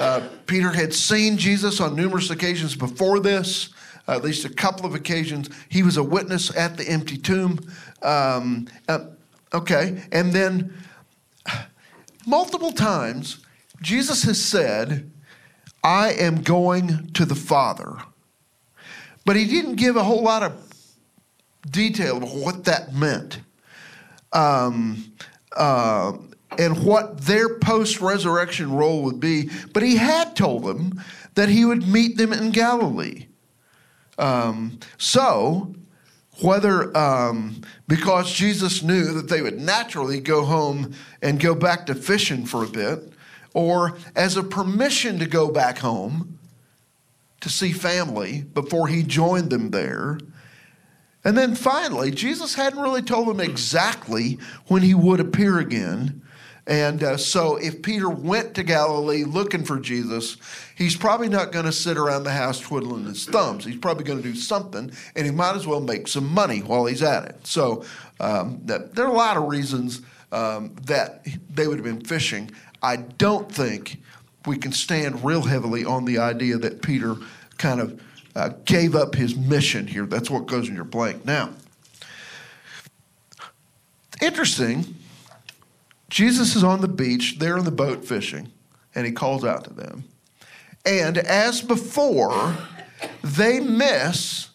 uh, 0.00 0.26
Peter 0.46 0.70
had 0.70 0.94
seen 0.94 1.36
Jesus 1.36 1.78
on 1.78 1.94
numerous 1.94 2.30
occasions 2.30 2.74
before 2.74 3.20
this, 3.20 3.68
uh, 4.08 4.12
at 4.12 4.24
least 4.24 4.46
a 4.46 4.48
couple 4.48 4.86
of 4.86 4.94
occasions. 4.94 5.50
He 5.68 5.82
was 5.82 5.98
a 5.98 6.02
witness 6.02 6.56
at 6.56 6.78
the 6.78 6.88
empty 6.88 7.18
tomb. 7.18 7.58
Um, 8.02 8.66
uh, 8.88 9.00
okay, 9.52 10.02
and 10.10 10.32
then 10.32 10.72
multiple 12.26 12.72
times, 12.72 13.44
Jesus 13.82 14.22
has 14.22 14.42
said, 14.42 15.10
I 15.84 16.12
am 16.12 16.40
going 16.40 17.10
to 17.12 17.26
the 17.26 17.34
Father. 17.34 17.98
But 19.26 19.36
he 19.36 19.44
didn't 19.44 19.76
give 19.76 19.96
a 19.96 20.02
whole 20.02 20.22
lot 20.22 20.42
of 20.42 20.52
detail 21.70 22.22
of 22.22 22.32
what 22.32 22.64
that 22.64 22.94
meant. 22.94 23.40
Um, 24.32 25.12
uh, 25.54 26.14
and 26.58 26.84
what 26.84 27.22
their 27.22 27.58
post 27.58 28.00
resurrection 28.00 28.72
role 28.72 29.02
would 29.02 29.20
be. 29.20 29.50
But 29.72 29.82
he 29.82 29.96
had 29.96 30.34
told 30.36 30.64
them 30.64 31.02
that 31.34 31.48
he 31.48 31.64
would 31.64 31.86
meet 31.86 32.16
them 32.16 32.32
in 32.32 32.50
Galilee. 32.50 33.26
Um, 34.18 34.78
so, 34.98 35.74
whether 36.42 36.96
um, 36.96 37.62
because 37.86 38.32
Jesus 38.32 38.82
knew 38.82 39.12
that 39.14 39.28
they 39.28 39.42
would 39.42 39.60
naturally 39.60 40.20
go 40.20 40.44
home 40.44 40.94
and 41.22 41.40
go 41.40 41.54
back 41.54 41.86
to 41.86 41.94
fishing 41.94 42.46
for 42.46 42.64
a 42.64 42.68
bit, 42.68 43.12
or 43.54 43.96
as 44.16 44.36
a 44.36 44.42
permission 44.42 45.18
to 45.18 45.26
go 45.26 45.50
back 45.50 45.78
home 45.78 46.38
to 47.40 47.48
see 47.48 47.72
family 47.72 48.42
before 48.42 48.88
he 48.88 49.02
joined 49.02 49.50
them 49.50 49.70
there. 49.70 50.18
And 51.24 51.36
then 51.36 51.54
finally, 51.54 52.10
Jesus 52.10 52.54
hadn't 52.54 52.80
really 52.80 53.02
told 53.02 53.28
them 53.28 53.40
exactly 53.40 54.38
when 54.68 54.82
he 54.82 54.94
would 54.94 55.20
appear 55.20 55.58
again. 55.58 56.22
And 56.70 57.02
uh, 57.02 57.16
so, 57.16 57.56
if 57.56 57.82
Peter 57.82 58.08
went 58.08 58.54
to 58.54 58.62
Galilee 58.62 59.24
looking 59.24 59.64
for 59.64 59.80
Jesus, 59.80 60.36
he's 60.76 60.96
probably 60.96 61.28
not 61.28 61.50
going 61.50 61.64
to 61.64 61.72
sit 61.72 61.98
around 61.98 62.22
the 62.22 62.30
house 62.30 62.60
twiddling 62.60 63.06
his 63.06 63.26
thumbs. 63.26 63.64
He's 63.64 63.76
probably 63.76 64.04
going 64.04 64.22
to 64.22 64.28
do 64.28 64.36
something, 64.36 64.92
and 65.16 65.26
he 65.26 65.32
might 65.32 65.56
as 65.56 65.66
well 65.66 65.80
make 65.80 66.06
some 66.06 66.32
money 66.32 66.60
while 66.60 66.86
he's 66.86 67.02
at 67.02 67.24
it. 67.24 67.44
So, 67.44 67.84
um, 68.20 68.60
that, 68.66 68.94
there 68.94 69.04
are 69.04 69.10
a 69.10 69.16
lot 69.16 69.36
of 69.36 69.48
reasons 69.48 70.02
um, 70.30 70.76
that 70.84 71.26
they 71.52 71.66
would 71.66 71.76
have 71.76 71.84
been 71.84 72.04
fishing. 72.04 72.52
I 72.84 72.98
don't 72.98 73.50
think 73.50 74.00
we 74.46 74.56
can 74.56 74.70
stand 74.70 75.24
real 75.24 75.42
heavily 75.42 75.84
on 75.84 76.04
the 76.04 76.18
idea 76.18 76.56
that 76.58 76.82
Peter 76.82 77.16
kind 77.58 77.80
of 77.80 78.00
uh, 78.36 78.50
gave 78.64 78.94
up 78.94 79.16
his 79.16 79.34
mission 79.34 79.88
here. 79.88 80.06
That's 80.06 80.30
what 80.30 80.46
goes 80.46 80.68
in 80.68 80.76
your 80.76 80.84
blank. 80.84 81.24
Now, 81.24 81.50
interesting 84.22 84.94
Jesus 86.10 86.56
is 86.56 86.64
on 86.64 86.80
the 86.80 86.88
beach, 86.88 87.38
they're 87.38 87.56
in 87.56 87.64
the 87.64 87.70
boat 87.70 88.04
fishing, 88.04 88.52
and 88.94 89.06
he 89.06 89.12
calls 89.12 89.44
out 89.44 89.64
to 89.64 89.72
them. 89.72 90.04
And 90.84 91.16
as 91.18 91.62
before, 91.62 92.56
they 93.22 93.60
miss 93.60 94.48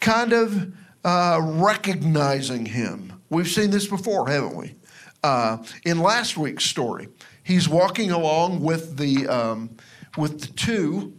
kind 0.00 0.32
of 0.32 0.72
uh, 1.04 1.40
recognizing 1.42 2.66
him. 2.66 3.14
We've 3.30 3.48
seen 3.48 3.70
this 3.70 3.86
before, 3.86 4.28
haven't 4.28 4.56
we? 4.56 4.74
Uh, 5.22 5.58
in 5.84 6.00
last 6.00 6.36
week's 6.36 6.64
story, 6.64 7.08
he's 7.42 7.68
walking 7.68 8.10
along 8.10 8.60
with 8.60 8.96
the 8.96 9.26
um, 9.28 9.76
with 10.16 10.40
the 10.40 10.46
two 10.48 11.14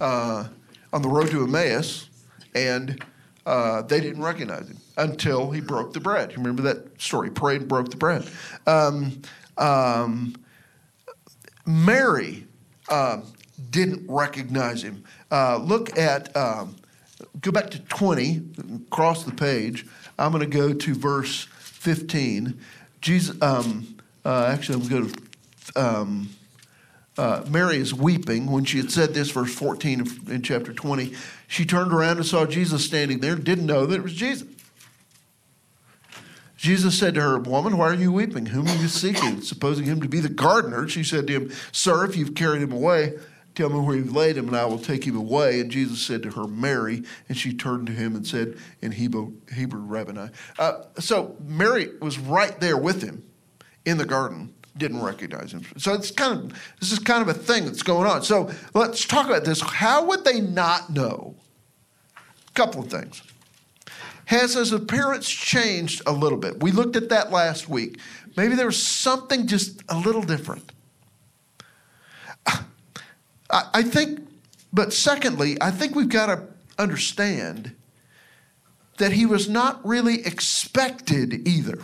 uh, 0.00 0.48
on 0.92 1.02
the 1.02 1.08
road 1.08 1.30
to 1.30 1.42
Emmaus, 1.42 2.08
and 2.54 3.02
uh, 3.46 3.82
they 3.82 4.00
didn't 4.00 4.22
recognize 4.22 4.68
him 4.68 4.78
until 4.96 5.50
he 5.50 5.60
broke 5.60 5.92
the 5.92 6.00
bread. 6.00 6.32
You 6.32 6.38
remember 6.38 6.62
that 6.62 7.00
story? 7.00 7.30
Prayed 7.30 7.62
and 7.62 7.68
broke 7.68 7.90
the 7.90 7.96
bread. 7.96 8.28
Um, 8.66 9.22
um, 9.56 10.34
Mary 11.64 12.46
uh, 12.88 13.20
didn't 13.70 14.04
recognize 14.08 14.82
him. 14.82 15.04
Uh, 15.30 15.58
look 15.58 15.96
at, 15.96 16.36
um, 16.36 16.76
go 17.40 17.52
back 17.52 17.70
to 17.70 17.78
20, 17.78 18.42
cross 18.90 19.22
the 19.24 19.32
page. 19.32 19.86
I'm 20.18 20.32
going 20.32 20.48
to 20.48 20.56
go 20.56 20.74
to 20.74 20.94
verse 20.94 21.46
15. 21.60 22.58
Jesus, 23.00 23.40
um, 23.40 23.96
uh, 24.24 24.46
actually, 24.52 24.82
I'm 24.82 24.88
going 24.88 25.08
to 25.08 25.12
go 25.12 25.20
to 25.72 25.80
um, 25.80 26.28
uh, 27.18 27.44
Mary 27.48 27.76
is 27.76 27.94
weeping 27.94 28.50
when 28.50 28.64
she 28.64 28.78
had 28.78 28.90
said 28.90 29.14
this, 29.14 29.30
verse 29.30 29.54
14 29.54 30.06
in 30.28 30.42
chapter 30.42 30.72
20. 30.72 31.14
She 31.48 31.64
turned 31.64 31.92
around 31.92 32.18
and 32.18 32.26
saw 32.26 32.46
Jesus 32.46 32.84
standing 32.84 33.20
there, 33.20 33.36
didn't 33.36 33.66
know 33.66 33.86
that 33.86 33.96
it 33.96 34.02
was 34.02 34.14
Jesus. 34.14 34.48
Jesus 36.56 36.98
said 36.98 37.14
to 37.14 37.20
her, 37.20 37.38
Woman, 37.38 37.76
why 37.76 37.88
are 37.88 37.94
you 37.94 38.12
weeping? 38.12 38.46
Whom 38.46 38.66
are 38.66 38.76
you 38.76 38.88
seeking? 38.88 39.40
Supposing 39.42 39.84
him 39.84 40.00
to 40.00 40.08
be 40.08 40.20
the 40.20 40.28
gardener, 40.28 40.88
she 40.88 41.04
said 41.04 41.26
to 41.26 41.32
him, 41.32 41.52
Sir, 41.70 42.04
if 42.04 42.16
you've 42.16 42.34
carried 42.34 42.62
him 42.62 42.72
away, 42.72 43.18
tell 43.54 43.68
me 43.68 43.78
where 43.78 43.96
you've 43.96 44.14
laid 44.14 44.36
him, 44.36 44.48
and 44.48 44.56
I 44.56 44.64
will 44.64 44.78
take 44.78 45.04
him 45.04 45.16
away. 45.16 45.60
And 45.60 45.70
Jesus 45.70 46.00
said 46.00 46.22
to 46.22 46.30
her, 46.30 46.46
Mary. 46.46 47.02
And 47.28 47.36
she 47.36 47.54
turned 47.54 47.86
to 47.88 47.92
him 47.92 48.16
and 48.16 48.26
said 48.26 48.56
in 48.80 48.92
Hebrew, 48.92 49.34
Hebrew 49.54 49.80
Rabboni. 49.80 50.30
Uh, 50.58 50.82
so 50.98 51.36
Mary 51.44 51.90
was 52.00 52.18
right 52.18 52.58
there 52.58 52.76
with 52.76 53.02
him 53.02 53.22
in 53.84 53.98
the 53.98 54.06
garden, 54.06 54.54
didn't 54.76 55.02
recognize 55.02 55.52
him. 55.52 55.62
So 55.76 55.94
it's 55.94 56.10
kind 56.10 56.52
of 56.52 56.62
this 56.80 56.92
is 56.92 56.98
kind 56.98 57.22
of 57.22 57.28
a 57.28 57.34
thing 57.34 57.64
that's 57.64 57.82
going 57.82 58.08
on. 58.08 58.22
So 58.22 58.50
let's 58.74 59.04
talk 59.04 59.26
about 59.26 59.44
this. 59.44 59.60
How 59.60 60.04
would 60.04 60.24
they 60.24 60.40
not 60.40 60.90
know? 60.90 61.34
A 62.16 62.52
couple 62.52 62.82
of 62.82 62.90
things. 62.90 63.22
Has 64.26 64.54
his 64.54 64.72
appearance 64.72 65.28
changed 65.28 66.02
a 66.06 66.12
little 66.12 66.38
bit? 66.38 66.60
We 66.62 66.72
looked 66.72 66.96
at 66.96 67.08
that 67.10 67.30
last 67.30 67.68
week. 67.68 68.00
Maybe 68.36 68.54
there 68.54 68.66
was 68.66 68.82
something 68.82 69.46
just 69.46 69.82
a 69.88 69.96
little 69.96 70.22
different. 70.22 70.72
I, 72.46 72.60
I 73.50 73.82
think, 73.82 74.26
but 74.72 74.92
secondly, 74.92 75.56
I 75.60 75.70
think 75.70 75.94
we've 75.94 76.08
got 76.08 76.26
to 76.26 76.42
understand 76.78 77.74
that 78.98 79.12
he 79.12 79.26
was 79.26 79.48
not 79.48 79.86
really 79.86 80.26
expected 80.26 81.46
either. 81.46 81.78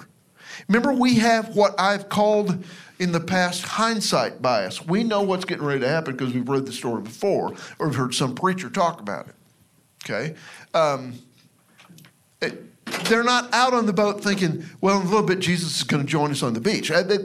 Remember, 0.68 0.92
we 0.92 1.16
have 1.18 1.54
what 1.56 1.74
I've 1.78 2.08
called 2.08 2.64
in 2.98 3.12
the 3.12 3.20
past 3.20 3.62
hindsight 3.62 4.40
bias. 4.40 4.84
We 4.86 5.02
know 5.04 5.22
what's 5.22 5.44
getting 5.44 5.64
ready 5.64 5.80
to 5.80 5.88
happen 5.88 6.16
because 6.16 6.32
we've 6.34 6.48
read 6.48 6.66
the 6.66 6.72
story 6.72 7.02
before 7.02 7.54
or 7.78 7.88
we've 7.88 7.96
heard 7.96 8.14
some 8.14 8.34
preacher 8.34 8.70
talk 8.70 9.00
about 9.00 9.28
it. 9.28 9.34
Okay? 10.04 10.34
Um, 10.74 11.14
it- 12.40 12.64
they're 13.08 13.24
not 13.24 13.52
out 13.54 13.74
on 13.74 13.86
the 13.86 13.92
boat 13.92 14.22
thinking, 14.22 14.64
well, 14.80 15.00
in 15.00 15.06
a 15.06 15.10
little 15.10 15.26
bit, 15.26 15.38
Jesus 15.40 15.76
is 15.78 15.82
going 15.82 16.02
to 16.04 16.08
join 16.08 16.30
us 16.30 16.42
on 16.42 16.52
the 16.52 16.60
beach. 16.60 16.90
Uh, 16.90 17.02
They, 17.02 17.18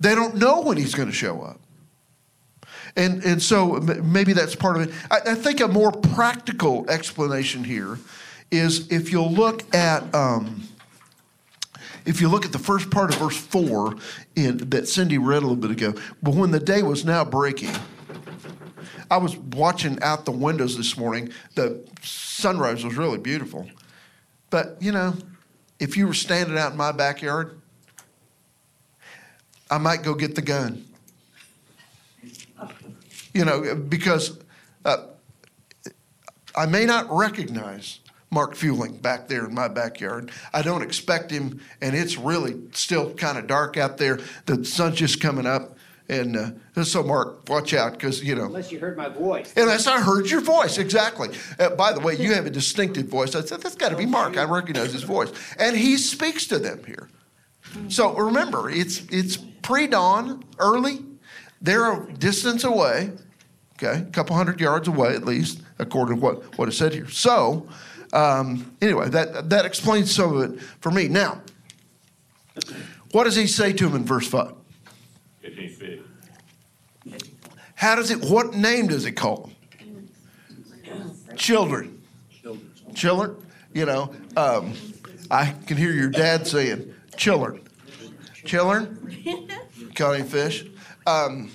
they 0.00 0.14
don't 0.14 0.36
know 0.36 0.60
when 0.60 0.76
he's 0.76 0.94
going 0.94 1.08
to 1.08 1.14
show 1.14 1.40
up. 1.40 1.60
And, 2.94 3.24
and 3.24 3.42
so 3.42 3.80
maybe 3.80 4.32
that's 4.34 4.54
part 4.54 4.76
of 4.76 4.82
it. 4.82 4.94
I, 5.10 5.32
I 5.32 5.34
think 5.34 5.60
a 5.60 5.68
more 5.68 5.90
practical 5.92 6.88
explanation 6.90 7.64
here 7.64 7.98
is 8.50 8.88
if 8.92 9.10
you'll 9.10 9.32
look 9.32 9.74
at. 9.74 10.14
Um, 10.14 10.68
if 12.04 12.20
you 12.20 12.28
look 12.28 12.44
at 12.44 12.52
the 12.52 12.58
first 12.58 12.90
part 12.90 13.12
of 13.12 13.20
verse 13.20 13.36
4 13.36 13.94
in, 14.36 14.58
that 14.70 14.88
Cindy 14.88 15.18
read 15.18 15.38
a 15.38 15.46
little 15.46 15.56
bit 15.56 15.70
ago, 15.70 15.94
but 16.22 16.34
when 16.34 16.50
the 16.50 16.60
day 16.60 16.82
was 16.82 17.04
now 17.04 17.24
breaking, 17.24 17.74
I 19.10 19.18
was 19.18 19.36
watching 19.36 20.02
out 20.02 20.24
the 20.24 20.32
windows 20.32 20.76
this 20.76 20.96
morning. 20.96 21.30
The 21.54 21.86
sunrise 22.02 22.84
was 22.84 22.96
really 22.96 23.18
beautiful. 23.18 23.68
But, 24.50 24.76
you 24.80 24.90
know, 24.90 25.14
if 25.78 25.96
you 25.96 26.06
were 26.06 26.14
standing 26.14 26.56
out 26.56 26.72
in 26.72 26.78
my 26.78 26.92
backyard, 26.92 27.60
I 29.70 29.78
might 29.78 30.02
go 30.02 30.14
get 30.14 30.34
the 30.34 30.42
gun. 30.42 30.86
You 33.34 33.44
know, 33.44 33.74
because 33.74 34.38
uh, 34.84 35.06
I 36.54 36.66
may 36.66 36.84
not 36.84 37.06
recognize 37.10 38.00
Mark 38.32 38.56
Fueling 38.56 38.96
back 38.96 39.28
there 39.28 39.44
in 39.44 39.54
my 39.54 39.68
backyard. 39.68 40.30
I 40.54 40.62
don't 40.62 40.82
expect 40.82 41.30
him, 41.30 41.60
and 41.82 41.94
it's 41.94 42.16
really 42.16 42.60
still 42.72 43.12
kind 43.14 43.36
of 43.36 43.46
dark 43.46 43.76
out 43.76 43.98
there. 43.98 44.18
The 44.46 44.64
sun's 44.64 44.96
just 44.96 45.20
coming 45.20 45.46
up. 45.46 45.76
And 46.08 46.36
uh, 46.36 46.84
so, 46.84 47.02
Mark, 47.02 47.48
watch 47.48 47.74
out 47.74 47.92
because, 47.92 48.24
you 48.24 48.34
know, 48.34 48.46
Unless 48.46 48.72
you 48.72 48.78
heard 48.78 48.96
my 48.96 49.08
voice. 49.08 49.52
Unless 49.56 49.86
I 49.86 50.00
heard 50.00 50.28
your 50.28 50.40
voice, 50.40 50.76
exactly. 50.78 51.28
Uh, 51.58 51.70
by 51.70 51.92
the 51.92 52.00
way, 52.00 52.16
you 52.16 52.34
have 52.34 52.44
a 52.44 52.50
distinctive 52.50 53.06
voice. 53.06 53.34
I 53.34 53.42
said, 53.42 53.60
that's 53.60 53.76
got 53.76 53.90
to 53.90 53.96
be 53.96 54.06
Mark. 54.06 54.36
I 54.36 54.44
recognize 54.44 54.92
his 54.92 55.04
voice. 55.04 55.30
And 55.58 55.76
he 55.76 55.96
speaks 55.96 56.46
to 56.48 56.58
them 56.58 56.82
here. 56.84 57.08
So 57.88 58.14
remember, 58.14 58.68
it's, 58.68 59.02
it's 59.10 59.36
pre 59.36 59.86
dawn, 59.86 60.42
early. 60.58 61.04
They're 61.60 61.92
a 61.92 62.12
distance 62.12 62.64
away, 62.64 63.12
okay, 63.74 64.00
a 64.00 64.10
couple 64.10 64.34
hundred 64.36 64.60
yards 64.60 64.88
away 64.88 65.14
at 65.14 65.24
least, 65.24 65.62
according 65.78 66.16
to 66.16 66.20
what, 66.20 66.58
what 66.58 66.68
is 66.68 66.76
said 66.76 66.92
here. 66.92 67.08
So, 67.08 67.68
um, 68.12 68.74
anyway, 68.80 69.08
that, 69.08 69.48
that 69.50 69.64
explains 69.64 70.14
some 70.14 70.36
of 70.36 70.52
it 70.52 70.60
for 70.80 70.90
me. 70.90 71.08
Now, 71.08 71.40
what 73.12 73.24
does 73.24 73.36
he 73.36 73.46
say 73.46 73.72
to 73.72 73.86
him 73.86 73.94
in 73.94 74.04
verse 74.04 74.28
5? 74.28 74.54
15 75.40 75.68
feet. 75.70 76.02
How 77.74 77.94
does 77.96 78.10
it, 78.10 78.22
what 78.24 78.54
name 78.54 78.86
does 78.86 79.06
it 79.06 79.12
call 79.12 79.36
them? 79.42 80.08
Children. 81.36 82.02
Children. 82.94 83.36
You 83.74 83.86
know, 83.86 84.14
um, 84.36 84.74
I 85.30 85.54
can 85.66 85.78
hear 85.78 85.92
your 85.92 86.10
dad 86.10 86.46
saying, 86.46 86.94
children. 87.16 87.62
Children? 88.44 88.98
Any 89.98 90.22
fish? 90.24 90.66
Um, 91.06 91.50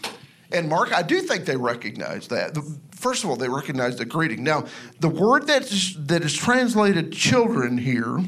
and 0.52 0.68
Mark, 0.68 0.94
I 0.94 1.04
do 1.04 1.22
think 1.22 1.46
they 1.46 1.58
recognize 1.58 2.28
that. 2.30 2.56
The- 2.56 2.78
First 2.98 3.24
of 3.24 3.30
all, 3.30 3.36
they 3.36 3.48
recognize 3.48 3.96
the 3.96 4.06
greeting. 4.06 4.44
Now, 4.44 4.66
the 5.00 5.08
word 5.08 5.46
that 5.48 5.64
is, 5.72 5.96
that 6.08 6.24
is 6.24 6.34
translated 6.34 7.14
children 7.14 7.78
here 7.78 8.20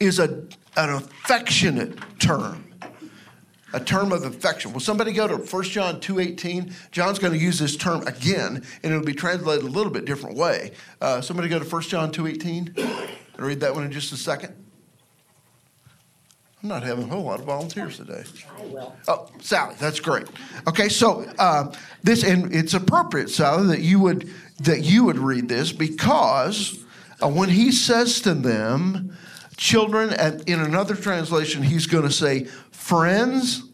is 0.00 0.18
a, 0.18 0.44
an 0.76 0.90
affectionate 0.90 1.96
term 2.18 2.64
a 3.72 3.80
term 3.80 4.12
of 4.12 4.22
affection. 4.22 4.72
Will 4.72 4.78
somebody 4.78 5.12
go 5.12 5.26
to 5.26 5.36
1 5.36 5.62
John 5.64 6.00
2.18? 6.00 6.72
John's 6.92 7.18
going 7.18 7.32
to 7.32 7.38
use 7.38 7.58
this 7.58 7.76
term 7.76 8.06
again, 8.06 8.64
and 8.84 8.92
it'll 8.92 9.04
be 9.04 9.14
translated 9.14 9.64
a 9.64 9.68
little 9.68 9.90
bit 9.90 10.04
different 10.04 10.36
way. 10.36 10.70
Uh, 11.00 11.20
somebody 11.20 11.48
go 11.48 11.58
to 11.58 11.64
1 11.64 11.82
John 11.82 12.12
2.18 12.12 12.78
and 12.78 13.44
read 13.44 13.58
that 13.60 13.74
one 13.74 13.82
in 13.82 13.90
just 13.90 14.12
a 14.12 14.16
second. 14.16 14.63
I'm 16.64 16.68
not 16.68 16.82
having 16.82 17.04
a 17.04 17.08
whole 17.08 17.24
lot 17.24 17.40
of 17.40 17.44
volunteers 17.44 17.98
today. 17.98 18.24
I 18.58 18.62
will. 18.64 18.96
Oh, 19.06 19.28
Sally, 19.38 19.74
that's 19.78 20.00
great. 20.00 20.26
Okay, 20.66 20.88
so 20.88 21.26
uh, 21.38 21.70
this 22.02 22.24
and 22.24 22.54
it's 22.54 22.72
appropriate, 22.72 23.28
Sally, 23.28 23.66
that 23.66 23.82
you 23.82 24.00
would 24.00 24.30
that 24.60 24.82
you 24.82 25.04
would 25.04 25.18
read 25.18 25.46
this 25.46 25.72
because 25.72 26.82
uh, 27.22 27.28
when 27.28 27.50
he 27.50 27.70
says 27.70 28.22
to 28.22 28.32
them, 28.32 29.14
children, 29.58 30.14
and 30.14 30.40
in 30.48 30.58
another 30.58 30.94
translation, 30.94 31.62
he's 31.62 31.86
going 31.86 32.04
to 32.04 32.10
say 32.10 32.44
friends. 32.70 33.64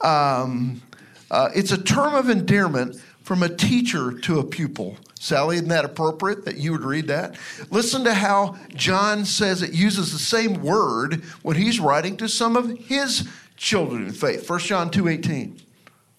Um, 0.00 0.82
uh, 1.30 1.50
it's 1.54 1.70
a 1.70 1.80
term 1.80 2.16
of 2.16 2.30
endearment 2.30 3.00
from 3.28 3.42
a 3.42 3.48
teacher 3.50 4.10
to 4.10 4.38
a 4.38 4.42
pupil. 4.42 4.96
Sally, 5.20 5.56
isn't 5.56 5.68
that 5.68 5.84
appropriate 5.84 6.46
that 6.46 6.56
you 6.56 6.72
would 6.72 6.80
read 6.80 7.08
that? 7.08 7.36
Listen 7.70 8.02
to 8.04 8.14
how 8.14 8.56
John 8.70 9.26
says 9.26 9.60
it 9.60 9.74
uses 9.74 10.12
the 10.12 10.18
same 10.18 10.62
word 10.62 11.22
when 11.42 11.54
he's 11.54 11.78
writing 11.78 12.16
to 12.16 12.26
some 12.26 12.56
of 12.56 12.70
his 12.78 13.28
children 13.54 14.06
in 14.06 14.12
faith. 14.12 14.48
1 14.48 14.60
John 14.60 14.90
2.18. 14.90 15.60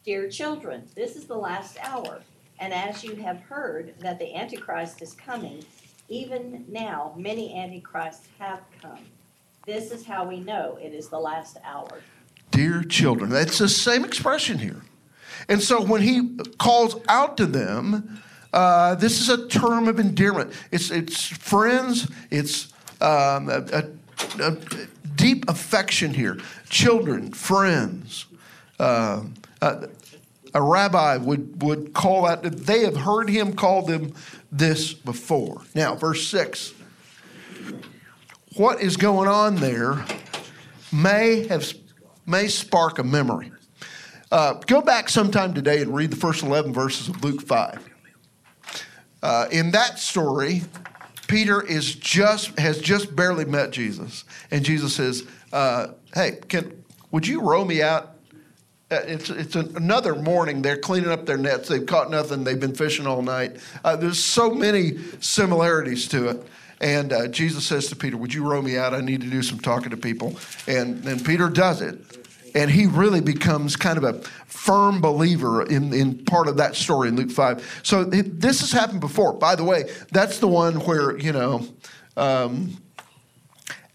Dear 0.05 0.29
children, 0.29 0.87
this 0.93 1.15
is 1.15 1.25
the 1.25 1.35
last 1.35 1.79
hour, 1.81 2.21
and 2.59 2.71
as 2.71 3.03
you 3.03 3.15
have 3.15 3.39
heard 3.39 3.95
that 4.01 4.19
the 4.19 4.35
Antichrist 4.35 5.01
is 5.01 5.13
coming, 5.13 5.65
even 6.09 6.63
now 6.69 7.15
many 7.17 7.55
Antichrists 7.55 8.27
have 8.37 8.61
come. 8.83 8.99
This 9.65 9.89
is 9.89 10.05
how 10.05 10.25
we 10.25 10.41
know 10.41 10.77
it 10.79 10.93
is 10.93 11.09
the 11.09 11.19
last 11.19 11.57
hour. 11.65 12.01
Dear 12.51 12.83
children. 12.83 13.31
That's 13.31 13.57
the 13.57 13.67
same 13.67 14.05
expression 14.05 14.59
here. 14.59 14.83
And 15.47 15.61
so 15.61 15.81
when 15.81 16.01
he 16.01 16.37
calls 16.57 16.95
out 17.07 17.37
to 17.37 17.45
them, 17.45 18.21
uh, 18.51 18.95
this 18.95 19.21
is 19.21 19.29
a 19.29 19.47
term 19.47 19.87
of 19.87 19.99
endearment. 19.99 20.53
It's, 20.71 20.91
it's 20.91 21.25
friends, 21.25 22.09
it's 22.31 22.73
um, 23.01 23.49
a, 23.49 23.63
a, 23.71 23.83
a 24.41 24.57
deep 25.15 25.47
affection 25.47 26.13
here. 26.13 26.37
Children, 26.69 27.31
friends. 27.31 28.25
Um, 28.79 29.35
uh, 29.61 29.87
a 30.53 30.61
rabbi 30.61 31.17
would, 31.17 31.61
would 31.61 31.93
call 31.93 32.25
out, 32.25 32.41
they 32.43 32.81
have 32.81 32.97
heard 32.97 33.29
him 33.29 33.53
call 33.53 33.83
them 33.83 34.13
this 34.51 34.93
before. 34.93 35.61
Now, 35.75 35.95
verse 35.95 36.25
6. 36.27 36.73
What 38.55 38.81
is 38.81 38.97
going 38.97 39.27
on 39.27 39.57
there 39.57 40.03
may 40.91 41.47
have 41.47 41.71
may 42.25 42.47
spark 42.47 42.99
a 42.99 43.03
memory. 43.03 43.51
Uh, 44.31 44.53
go 44.67 44.81
back 44.81 45.09
sometime 45.09 45.53
today 45.53 45.81
and 45.81 45.93
read 45.93 46.11
the 46.11 46.15
first 46.15 46.43
11 46.43 46.71
verses 46.71 47.09
of 47.09 47.23
Luke 47.23 47.41
5. 47.41 47.89
Uh, 49.23 49.47
in 49.51 49.71
that 49.71 49.97
story, 49.97 50.61
Peter 51.27 51.61
is 51.61 51.95
just 51.95 52.57
has 52.57 52.79
just 52.79 53.15
barely 53.15 53.45
met 53.45 53.71
Jesus, 53.71 54.23
and 54.49 54.63
Jesus 54.63 54.95
says, 54.95 55.27
uh, 55.51 55.87
"Hey, 56.13 56.39
can 56.47 56.83
would 57.11 57.27
you 57.27 57.41
row 57.41 57.65
me 57.65 57.81
out?" 57.81 58.15
Uh, 58.89 59.01
it's 59.05 59.29
it's 59.29 59.55
an, 59.55 59.75
another 59.75 60.15
morning. 60.15 60.61
They're 60.61 60.77
cleaning 60.77 61.11
up 61.11 61.25
their 61.25 61.37
nets. 61.37 61.67
They've 61.67 61.85
caught 61.85 62.09
nothing. 62.09 62.45
They've 62.45 62.59
been 62.59 62.73
fishing 62.73 63.05
all 63.05 63.21
night. 63.21 63.57
Uh, 63.83 63.95
there's 63.95 64.23
so 64.23 64.51
many 64.51 64.97
similarities 65.19 66.07
to 66.09 66.29
it. 66.29 66.43
And 66.81 67.11
uh, 67.11 67.27
Jesus 67.27 67.65
says 67.65 67.87
to 67.89 67.95
Peter, 67.95 68.15
"Would 68.15 68.33
you 68.33 68.49
row 68.49 68.61
me 68.61 68.77
out? 68.77 68.93
I 68.93 69.01
need 69.01 69.19
to 69.21 69.29
do 69.29 69.43
some 69.43 69.59
talking 69.59 69.89
to 69.89 69.97
people." 69.97 70.39
And 70.65 71.03
then 71.03 71.19
Peter 71.19 71.49
does 71.49 71.81
it 71.81 72.28
and 72.55 72.69
he 72.69 72.85
really 72.85 73.21
becomes 73.21 73.75
kind 73.75 73.97
of 73.97 74.03
a 74.03 74.21
firm 74.45 75.01
believer 75.01 75.63
in, 75.63 75.93
in 75.93 76.23
part 76.25 76.47
of 76.47 76.57
that 76.57 76.75
story 76.75 77.09
in 77.09 77.15
Luke 77.15 77.31
5. 77.31 77.81
So 77.83 78.03
this 78.03 78.61
has 78.61 78.71
happened 78.71 79.01
before. 79.01 79.33
By 79.33 79.55
the 79.55 79.63
way, 79.63 79.89
that's 80.11 80.39
the 80.39 80.47
one 80.47 80.75
where, 80.81 81.17
you 81.17 81.31
know, 81.31 81.67
um, 82.17 82.77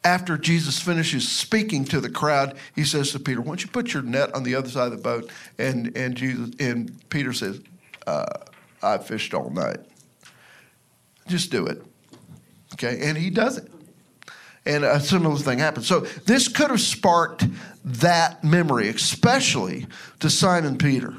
after 0.04 0.36
Jesus 0.36 0.80
finishes 0.80 1.28
speaking 1.28 1.84
to 1.86 2.00
the 2.00 2.10
crowd, 2.10 2.56
he 2.74 2.84
says 2.84 3.12
to 3.12 3.18
Peter, 3.18 3.40
Why 3.40 3.46
don't 3.48 3.62
you 3.62 3.70
put 3.70 3.94
your 3.94 4.02
net 4.02 4.34
on 4.34 4.42
the 4.42 4.54
other 4.54 4.68
side 4.68 4.86
of 4.86 4.92
the 4.92 5.02
boat? 5.02 5.30
And, 5.58 5.96
and, 5.96 6.14
Jesus, 6.14 6.50
and 6.60 7.08
Peter 7.08 7.32
says, 7.32 7.60
uh, 8.06 8.26
I 8.82 8.98
fished 8.98 9.32
all 9.32 9.48
night. 9.48 9.78
Just 11.26 11.50
do 11.50 11.66
it. 11.66 11.82
Okay, 12.74 12.98
and 13.08 13.16
he 13.16 13.30
does 13.30 13.56
it 13.56 13.70
and 14.66 14.84
a 14.84 15.00
similar 15.00 15.36
thing 15.36 15.58
happened. 15.58 15.84
So 15.84 16.00
this 16.00 16.48
could 16.48 16.70
have 16.70 16.80
sparked 16.80 17.46
that 17.84 18.42
memory, 18.42 18.88
especially 18.88 19.86
to 20.20 20.30
Simon 20.30 20.78
Peter. 20.78 21.14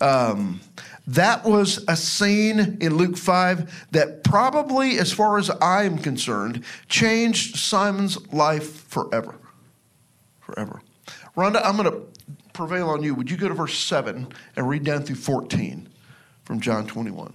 Um, 0.00 0.60
that 1.06 1.44
was 1.44 1.84
a 1.88 1.96
scene 1.96 2.78
in 2.80 2.96
Luke 2.96 3.16
5 3.16 3.88
that 3.92 4.24
probably, 4.24 4.98
as 4.98 5.12
far 5.12 5.38
as 5.38 5.48
I 5.48 5.84
am 5.84 5.98
concerned, 5.98 6.64
changed 6.88 7.56
Simon's 7.56 8.30
life 8.32 8.84
forever. 8.88 9.34
Forever. 10.40 10.82
Rhonda, 11.36 11.64
I'm 11.64 11.76
going 11.76 11.90
to 11.90 12.02
prevail 12.52 12.90
on 12.90 13.02
you. 13.02 13.14
Would 13.14 13.30
you 13.30 13.36
go 13.36 13.48
to 13.48 13.54
verse 13.54 13.78
7 13.78 14.28
and 14.56 14.68
read 14.68 14.84
down 14.84 15.02
through 15.02 15.16
14 15.16 15.88
from 16.44 16.60
John 16.60 16.86
21? 16.86 17.32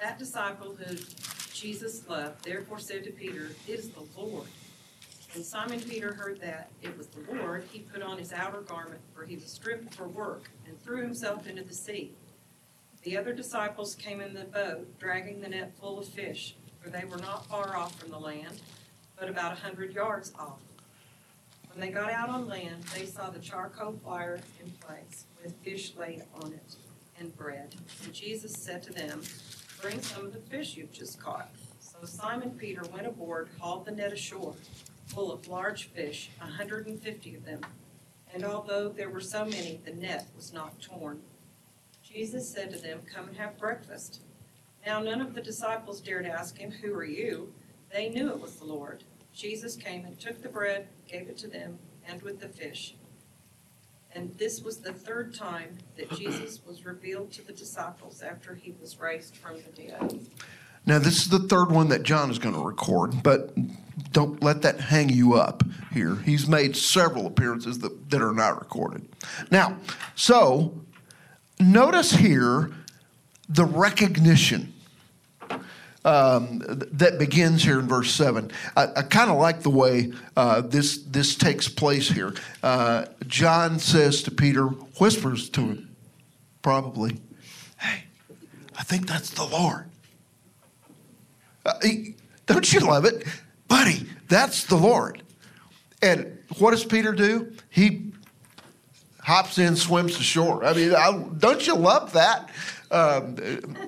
That 0.00 0.18
disciple 0.18 0.74
who 0.74 0.94
Jesus 1.60 2.08
loved 2.08 2.42
therefore 2.42 2.78
said 2.78 3.04
to 3.04 3.10
Peter, 3.10 3.50
It 3.68 3.80
is 3.80 3.90
the 3.90 4.04
Lord. 4.16 4.46
When 5.34 5.44
Simon 5.44 5.80
Peter 5.80 6.14
heard 6.14 6.40
that 6.40 6.70
it 6.80 6.96
was 6.96 7.08
the 7.08 7.34
Lord, 7.34 7.64
he 7.70 7.80
put 7.80 8.02
on 8.02 8.16
his 8.16 8.32
outer 8.32 8.62
garment, 8.62 9.02
for 9.14 9.26
he 9.26 9.36
was 9.36 9.52
stripped 9.52 9.94
for 9.94 10.08
work, 10.08 10.50
and 10.66 10.80
threw 10.82 11.02
himself 11.02 11.46
into 11.46 11.62
the 11.62 11.74
sea. 11.74 12.12
The 13.02 13.18
other 13.18 13.34
disciples 13.34 13.94
came 13.94 14.22
in 14.22 14.32
the 14.32 14.44
boat, 14.44 14.98
dragging 14.98 15.42
the 15.42 15.50
net 15.50 15.72
full 15.78 15.98
of 15.98 16.08
fish, 16.08 16.56
for 16.80 16.88
they 16.88 17.04
were 17.04 17.18
not 17.18 17.46
far 17.46 17.76
off 17.76 17.94
from 18.00 18.10
the 18.10 18.18
land, 18.18 18.62
but 19.18 19.28
about 19.28 19.52
a 19.52 19.60
hundred 19.60 19.92
yards 19.92 20.32
off. 20.38 20.60
When 21.72 21.80
they 21.80 21.92
got 21.92 22.10
out 22.10 22.30
on 22.30 22.48
land, 22.48 22.84
they 22.94 23.04
saw 23.04 23.28
the 23.28 23.38
charcoal 23.38 24.00
fire 24.02 24.40
in 24.64 24.70
place, 24.80 25.26
with 25.42 25.54
fish 25.62 25.92
laid 25.98 26.22
on 26.42 26.54
it, 26.54 26.76
and 27.18 27.36
bread. 27.36 27.74
And 28.02 28.14
Jesus 28.14 28.54
said 28.54 28.82
to 28.84 28.92
them, 28.94 29.20
bring 29.80 30.00
some 30.02 30.26
of 30.26 30.32
the 30.32 30.40
fish 30.40 30.76
you've 30.76 30.92
just 30.92 31.20
caught. 31.20 31.50
So 31.80 32.04
Simon 32.04 32.50
Peter 32.52 32.82
went 32.92 33.06
aboard, 33.06 33.48
hauled 33.58 33.86
the 33.86 33.92
net 33.92 34.12
ashore, 34.12 34.54
full 35.06 35.32
of 35.32 35.48
large 35.48 35.88
fish, 35.88 36.30
a 36.40 36.46
hundred 36.46 36.86
and 36.86 37.00
fifty 37.00 37.34
of 37.34 37.44
them. 37.44 37.60
And 38.32 38.44
although 38.44 38.88
there 38.88 39.10
were 39.10 39.20
so 39.20 39.44
many, 39.44 39.80
the 39.84 39.92
net 39.92 40.26
was 40.36 40.52
not 40.52 40.80
torn. 40.80 41.20
Jesus 42.02 42.48
said 42.48 42.70
to 42.72 42.78
them, 42.78 43.00
Come 43.12 43.28
and 43.28 43.36
have 43.36 43.58
breakfast. 43.58 44.20
Now 44.86 45.00
none 45.00 45.20
of 45.20 45.34
the 45.34 45.42
disciples 45.42 46.00
dared 46.00 46.26
ask 46.26 46.58
him, 46.58 46.70
Who 46.70 46.94
are 46.94 47.04
you? 47.04 47.52
They 47.92 48.08
knew 48.08 48.30
it 48.30 48.40
was 48.40 48.56
the 48.56 48.64
Lord. 48.64 49.04
Jesus 49.32 49.76
came 49.76 50.04
and 50.04 50.18
took 50.18 50.42
the 50.42 50.48
bread, 50.48 50.88
gave 51.08 51.28
it 51.28 51.38
to 51.38 51.48
them, 51.48 51.78
and 52.06 52.20
with 52.22 52.40
the 52.40 52.48
fish. 52.48 52.94
And 54.14 54.36
this 54.38 54.60
was 54.60 54.78
the 54.78 54.92
third 54.92 55.34
time 55.34 55.78
that 55.96 56.10
Jesus 56.12 56.60
was 56.66 56.84
revealed 56.84 57.30
to 57.32 57.46
the 57.46 57.52
disciples 57.52 58.22
after 58.22 58.54
he 58.54 58.74
was 58.80 58.98
raised 58.98 59.36
from 59.36 59.56
the 59.56 59.82
dead. 59.82 60.20
Now, 60.86 60.98
this 60.98 61.18
is 61.18 61.28
the 61.28 61.38
third 61.38 61.70
one 61.70 61.88
that 61.90 62.02
John 62.02 62.30
is 62.30 62.38
going 62.38 62.54
to 62.54 62.60
record, 62.60 63.22
but 63.22 63.54
don't 64.12 64.42
let 64.42 64.62
that 64.62 64.80
hang 64.80 65.10
you 65.10 65.34
up 65.34 65.62
here. 65.92 66.16
He's 66.16 66.48
made 66.48 66.74
several 66.74 67.26
appearances 67.26 67.78
that, 67.80 68.10
that 68.10 68.22
are 68.22 68.32
not 68.32 68.58
recorded. 68.58 69.06
Now, 69.50 69.76
so 70.14 70.80
notice 71.60 72.12
here 72.12 72.72
the 73.48 73.64
recognition 73.64 74.72
um, 76.04 76.60
that 76.92 77.18
begins 77.18 77.62
here 77.62 77.78
in 77.78 77.86
verse 77.86 78.12
7. 78.12 78.50
I, 78.76 78.88
I 78.96 79.02
kind 79.02 79.30
of 79.30 79.38
like 79.38 79.60
the 79.60 79.70
way 79.70 80.12
uh, 80.36 80.62
this, 80.62 80.98
this 80.98 81.36
takes 81.36 81.68
place 81.68 82.08
here. 82.08 82.34
Uh, 82.62 83.06
John 83.26 83.78
says 83.78 84.22
to 84.24 84.30
Peter, 84.30 84.66
whispers 84.66 85.50
to 85.50 85.60
him, 85.60 85.96
probably, 86.62 87.20
Hey, 87.78 88.04
I 88.78 88.82
think 88.82 89.06
that's 89.06 89.30
the 89.30 89.44
Lord. 89.44 89.90
Uh, 91.66 91.74
he, 91.82 92.14
don't 92.46 92.72
you 92.72 92.80
love 92.80 93.04
it? 93.04 93.26
Buddy, 93.68 94.06
that's 94.28 94.64
the 94.64 94.76
Lord. 94.76 95.22
And 96.02 96.38
what 96.58 96.70
does 96.70 96.84
Peter 96.84 97.12
do? 97.12 97.52
He 97.68 98.12
hops 99.20 99.58
in, 99.58 99.76
swims 99.76 100.16
to 100.16 100.22
shore. 100.22 100.64
I 100.64 100.72
mean, 100.72 100.94
I, 100.94 101.24
don't 101.38 101.66
you 101.66 101.76
love 101.76 102.14
that? 102.14 102.50
Um, 102.90 103.36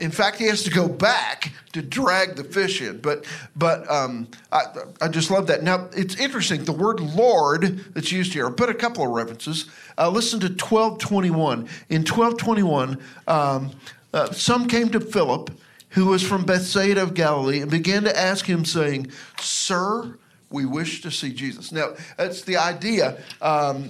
in 0.00 0.10
fact, 0.10 0.38
he 0.38 0.46
has 0.46 0.62
to 0.62 0.70
go 0.70 0.88
back 0.88 1.52
to 1.72 1.82
drag 1.82 2.36
the 2.36 2.44
fish 2.44 2.80
in. 2.80 2.98
But 2.98 3.24
but 3.56 3.90
um, 3.90 4.28
I, 4.52 4.62
I 5.00 5.08
just 5.08 5.30
love 5.30 5.48
that. 5.48 5.62
Now 5.62 5.88
it's 5.92 6.16
interesting. 6.16 6.64
The 6.64 6.72
word 6.72 7.00
Lord 7.00 7.84
that's 7.94 8.12
used 8.12 8.32
here. 8.32 8.46
I 8.46 8.52
put 8.52 8.68
a 8.68 8.74
couple 8.74 9.04
of 9.04 9.10
references. 9.10 9.66
Uh, 9.98 10.08
listen 10.08 10.40
to 10.40 10.50
twelve 10.50 10.98
twenty 10.98 11.30
one. 11.30 11.68
In 11.88 12.04
twelve 12.04 12.38
twenty 12.38 12.62
one, 12.62 12.98
um, 13.26 13.72
uh, 14.14 14.30
some 14.32 14.68
came 14.68 14.88
to 14.90 15.00
Philip, 15.00 15.50
who 15.90 16.06
was 16.06 16.22
from 16.22 16.44
Bethsaida 16.44 17.02
of 17.02 17.14
Galilee, 17.14 17.60
and 17.60 17.70
began 17.70 18.04
to 18.04 18.16
ask 18.16 18.46
him, 18.46 18.64
saying, 18.64 19.10
"Sir." 19.40 20.16
We 20.50 20.66
wish 20.66 21.00
to 21.00 21.10
see 21.10 21.32
Jesus. 21.32 21.72
Now, 21.72 21.94
that's 22.18 22.42
the 22.42 22.58
idea. 22.58 23.16
Um, 23.40 23.88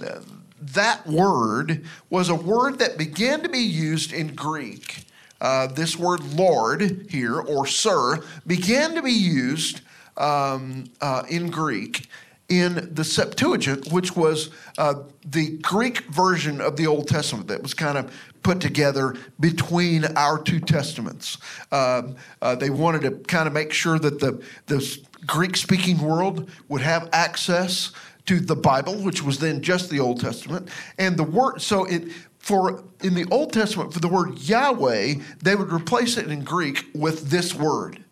that 0.71 1.05
word 1.05 1.85
was 2.09 2.29
a 2.29 2.35
word 2.35 2.79
that 2.79 2.97
began 2.97 3.41
to 3.43 3.49
be 3.49 3.59
used 3.59 4.13
in 4.13 4.33
Greek. 4.33 5.05
Uh, 5.41 5.67
this 5.67 5.97
word 5.97 6.23
Lord 6.35 7.07
here, 7.09 7.39
or 7.39 7.67
Sir, 7.67 8.23
began 8.47 8.95
to 8.95 9.01
be 9.01 9.11
used 9.11 9.81
um, 10.15 10.85
uh, 11.01 11.23
in 11.29 11.49
Greek 11.49 12.07
in 12.49 12.93
the 12.93 13.03
Septuagint, 13.03 13.91
which 13.91 14.15
was 14.15 14.49
uh, 14.77 14.95
the 15.25 15.57
Greek 15.57 16.01
version 16.05 16.61
of 16.61 16.77
the 16.77 16.87
Old 16.87 17.07
Testament 17.07 17.47
that 17.47 17.63
was 17.63 17.73
kind 17.73 17.97
of 17.97 18.13
put 18.43 18.59
together 18.59 19.15
between 19.39 20.05
our 20.17 20.41
two 20.41 20.59
testaments. 20.59 21.37
Um, 21.71 22.15
uh, 22.41 22.55
they 22.55 22.69
wanted 22.69 23.01
to 23.03 23.11
kind 23.11 23.47
of 23.47 23.53
make 23.53 23.73
sure 23.73 23.97
that 23.97 24.19
the, 24.19 24.43
the 24.67 24.99
Greek 25.25 25.55
speaking 25.55 25.99
world 25.99 26.49
would 26.67 26.81
have 26.81 27.09
access 27.13 27.91
to 28.25 28.39
the 28.39 28.55
Bible, 28.55 28.95
which 28.95 29.21
was 29.21 29.39
then 29.39 29.61
just 29.61 29.89
the 29.89 29.99
Old 29.99 30.19
Testament, 30.19 30.69
and 30.97 31.17
the 31.17 31.23
word. 31.23 31.61
So 31.61 31.85
it 31.85 32.11
for 32.39 32.83
in 33.01 33.13
the 33.13 33.25
Old 33.31 33.53
Testament 33.53 33.93
for 33.93 33.99
the 33.99 34.07
word 34.07 34.39
Yahweh, 34.39 35.15
they 35.41 35.55
would 35.55 35.71
replace 35.71 36.17
it 36.17 36.29
in 36.29 36.43
Greek 36.43 36.85
with 36.93 37.29
this 37.29 37.53
word, 37.53 38.03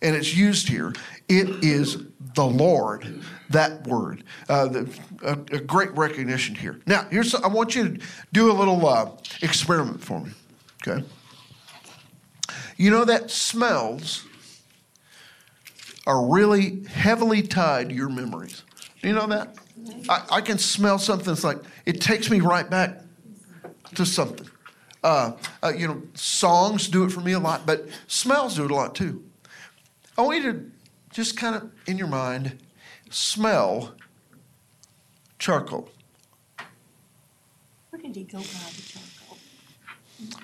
and 0.00 0.16
it's 0.16 0.34
used 0.34 0.68
here. 0.68 0.92
It 1.28 1.64
is 1.64 1.98
the 2.34 2.46
Lord. 2.46 3.22
That 3.50 3.86
word, 3.86 4.24
uh, 4.48 4.66
the, 4.68 5.00
a, 5.22 5.32
a, 5.32 5.60
great 5.60 5.94
recognition 5.94 6.54
here. 6.54 6.80
Now, 6.86 7.06
here's 7.10 7.34
I 7.34 7.48
want 7.48 7.74
you 7.74 7.98
to 7.98 8.04
do 8.32 8.50
a 8.50 8.54
little 8.54 8.86
uh, 8.86 9.10
experiment 9.42 10.02
for 10.02 10.20
me. 10.20 10.30
Okay. 10.88 11.04
You 12.78 12.90
know 12.90 13.04
that 13.04 13.30
smells 13.30 14.24
are 16.06 16.26
really 16.26 16.84
heavily 16.84 17.42
tied 17.42 17.90
to 17.90 17.94
your 17.94 18.08
memories. 18.08 18.62
Do 19.02 19.08
you 19.08 19.14
know 19.14 19.26
that? 19.26 19.56
I, 20.08 20.36
I, 20.36 20.40
can 20.40 20.58
smell 20.58 20.96
something 20.96 21.32
It's 21.32 21.42
like, 21.42 21.58
it 21.86 22.00
takes 22.00 22.30
me 22.30 22.40
right 22.40 22.68
back 22.70 23.00
to 23.96 24.06
something. 24.06 24.48
Uh, 25.02 25.32
uh, 25.62 25.72
you 25.76 25.88
know, 25.88 26.02
songs 26.14 26.86
do 26.86 27.04
it 27.04 27.10
for 27.10 27.20
me 27.20 27.32
a 27.32 27.40
lot, 27.40 27.66
but 27.66 27.88
smells 28.06 28.54
do 28.54 28.64
it 28.64 28.70
a 28.70 28.74
lot 28.74 28.94
too. 28.94 29.24
I 30.16 30.22
want 30.22 30.44
you 30.44 30.52
to 30.52 30.70
just 31.10 31.36
kind 31.36 31.56
of, 31.56 31.70
in 31.86 31.98
your 31.98 32.06
mind, 32.06 32.58
smell 33.10 33.94
charcoal. 35.40 35.90
Where 37.90 38.00
did 38.00 38.14
he 38.14 38.22
go 38.22 38.38
buy 38.38 38.44
the 38.44 38.82
charcoal? 38.82 39.38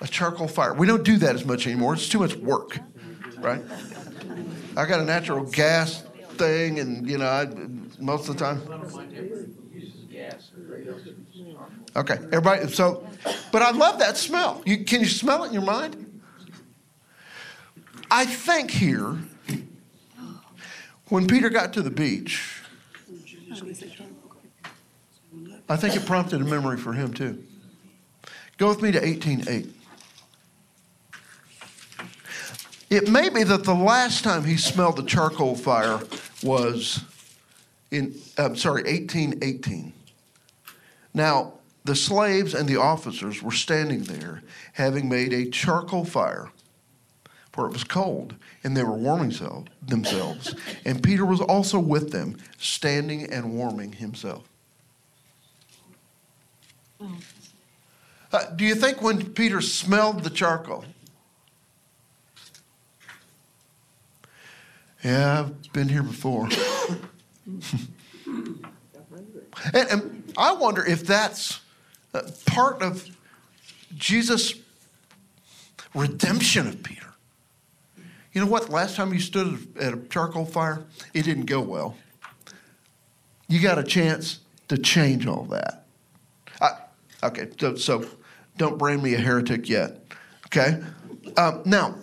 A 0.01 0.07
charcoal 0.07 0.47
fire. 0.49 0.73
We 0.73 0.85
don't 0.85 1.05
do 1.05 1.15
that 1.17 1.35
as 1.35 1.45
much 1.45 1.65
anymore. 1.65 1.93
It's 1.93 2.09
too 2.09 2.19
much 2.19 2.35
work, 2.35 2.77
right? 3.37 3.61
I 4.75 4.85
got 4.85 4.99
a 4.99 5.05
natural 5.05 5.45
gas 5.45 6.03
thing, 6.31 6.79
and 6.79 7.09
you 7.09 7.17
know, 7.17 7.25
I, 7.25 7.47
most 7.99 8.29
of 8.29 8.37
the 8.37 8.43
time. 8.43 8.61
Okay, 11.95 12.15
everybody. 12.15 12.67
So, 12.67 13.07
but 13.51 13.61
I 13.61 13.71
love 13.71 13.99
that 13.99 14.17
smell. 14.17 14.61
You, 14.65 14.83
can 14.83 15.01
you 15.01 15.07
smell 15.07 15.43
it 15.43 15.47
in 15.47 15.53
your 15.53 15.63
mind? 15.63 16.21
I 18.11 18.25
think 18.25 18.71
here, 18.71 19.17
when 21.09 21.27
Peter 21.27 21.49
got 21.49 21.73
to 21.73 21.81
the 21.81 21.91
beach, 21.91 22.61
I 25.67 25.75
think 25.75 25.95
it 25.95 26.05
prompted 26.05 26.41
a 26.41 26.45
memory 26.45 26.77
for 26.77 26.93
him 26.93 27.13
too. 27.13 27.43
Go 28.57 28.69
with 28.69 28.81
me 28.81 28.91
to 28.91 28.99
18:8. 28.99 29.71
It 32.89 33.07
may 33.07 33.29
be 33.29 33.43
that 33.43 33.63
the 33.63 33.75
last 33.75 34.23
time 34.23 34.43
he 34.43 34.57
smelled 34.57 34.97
the 34.97 35.03
charcoal 35.03 35.55
fire 35.55 35.99
was 36.41 37.03
in, 37.91 38.15
I'm 38.37 38.55
sorry, 38.55 38.83
1818. 38.83 39.93
Now, 41.13 41.53
the 41.85 41.95
slaves 41.95 42.53
and 42.53 42.67
the 42.67 42.77
officers 42.77 43.41
were 43.41 43.51
standing 43.51 44.03
there, 44.03 44.43
having 44.73 45.09
made 45.09 45.33
a 45.33 45.49
charcoal 45.49 46.05
fire, 46.05 46.51
for 47.51 47.65
it 47.65 47.73
was 47.73 47.83
cold, 47.83 48.35
and 48.63 48.75
they 48.75 48.83
were 48.83 48.93
warming 48.93 49.33
themselves. 49.85 50.55
And 50.85 51.01
Peter 51.01 51.25
was 51.25 51.41
also 51.41 51.79
with 51.79 52.11
them, 52.11 52.37
standing 52.57 53.31
and 53.31 53.53
warming 53.55 53.93
himself. 53.93 54.43
Uh, 58.31 58.45
do 58.55 58.65
you 58.65 58.75
think 58.75 59.01
when 59.01 59.33
Peter 59.33 59.61
smelled 59.61 60.23
the 60.23 60.29
charcoal, 60.29 60.85
yeah, 65.03 65.39
I've 65.39 65.73
been 65.73 65.89
here 65.89 66.03
before. 66.03 66.49
and, 69.73 69.89
and, 69.89 70.33
I 70.37 70.53
wonder 70.53 70.85
if 70.85 71.05
that's 71.05 71.59
uh, 72.13 72.21
part 72.45 72.81
of 72.81 73.07
Jesus' 73.95 74.53
redemption 75.93 76.67
of 76.67 76.83
Peter. 76.83 77.07
You 78.33 78.41
know 78.41 78.47
what? 78.47 78.69
Last 78.69 78.95
time 78.95 79.13
you 79.13 79.19
stood 79.19 79.67
at 79.79 79.93
a 79.93 79.97
charcoal 80.09 80.45
fire, 80.45 80.85
it 81.13 81.23
didn't 81.23 81.45
go 81.45 81.61
well. 81.61 81.97
You 83.47 83.59
got 83.59 83.79
a 83.79 83.83
chance 83.83 84.39
to 84.67 84.77
change 84.77 85.25
all 85.25 85.43
that. 85.45 85.85
I, 86.61 86.77
okay, 87.23 87.49
so, 87.59 87.75
so 87.75 88.05
don't 88.57 88.77
brand 88.77 89.01
me 89.01 89.15
a 89.15 89.17
heretic 89.17 89.67
yet. 89.67 90.03
Okay? 90.45 90.79
Um, 91.35 91.63
now, 91.65 91.95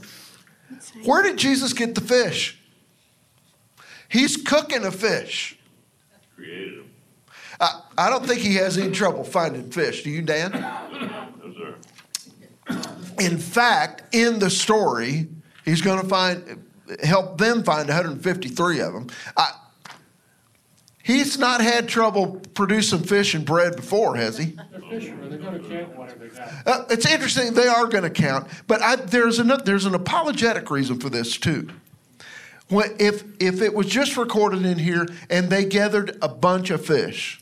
where 1.05 1.23
did 1.23 1.37
Jesus 1.37 1.73
get 1.73 1.95
the 1.95 2.01
fish? 2.01 2.59
He's 4.09 4.37
cooking 4.37 4.85
a 4.85 4.91
fish. 4.91 5.59
Created 6.35 6.79
him. 6.79 6.91
I, 7.61 7.81
I 7.99 8.11
don't 8.11 8.27
think 8.27 8.41
he 8.41 8.55
has 8.57 8.77
any 8.79 8.93
trouble 8.93 9.25
finding 9.25 9.71
fish. 9.71 10.03
Do 10.03 10.11
you, 10.11 10.23
Dan? 10.23 10.53
No, 10.53 11.55
sir. 11.55 11.75
In 13.19 13.39
fact, 13.39 14.15
in 14.15 14.39
the 14.39 14.51
story, 14.51 15.29
he's 15.65 15.81
going 15.81 16.03
to 16.03 16.09
find 16.09 16.63
help 17.03 17.39
them 17.39 17.63
find 17.63 17.89
153 17.89 18.81
of 18.81 18.93
them. 18.93 19.07
I, 19.37 19.53
he's 21.03 21.39
not 21.39 21.61
had 21.61 21.89
trouble 21.89 22.41
producing 22.55 23.01
fish 23.01 23.35
and 23.35 23.45
bread 23.45 23.77
before, 23.77 24.17
has 24.17 24.39
he? 24.39 24.57
They're 24.71 24.81
fishermen, 24.89 25.31
they're 25.31 25.39
gonna 25.39 25.59
count 25.59 25.97
whatever 25.97 26.19
they 26.19 26.29
got. 26.29 26.67
Uh, 26.67 26.85
it's 26.91 27.07
interesting. 27.07 27.55
They 27.55 27.67
are 27.67 27.87
going 27.87 28.05
to 28.05 28.11
count, 28.11 28.49
but 28.67 28.83
I, 28.83 28.97
there's 28.97 29.39
an 29.39 29.53
there's 29.65 29.85
an 29.85 29.95
apologetic 29.95 30.71
reason 30.71 30.99
for 30.99 31.11
this 31.11 31.37
too. 31.37 31.69
If 32.69 33.25
if 33.41 33.63
it 33.63 33.75
was 33.75 33.87
just 33.87 34.17
recorded 34.17 34.65
in 34.65 34.79
here 34.79 35.07
and 35.31 35.51
they 35.51 35.65
gathered 35.65 36.19
a 36.21 36.29
bunch 36.29 36.71
of 36.71 36.85
fish, 36.85 37.41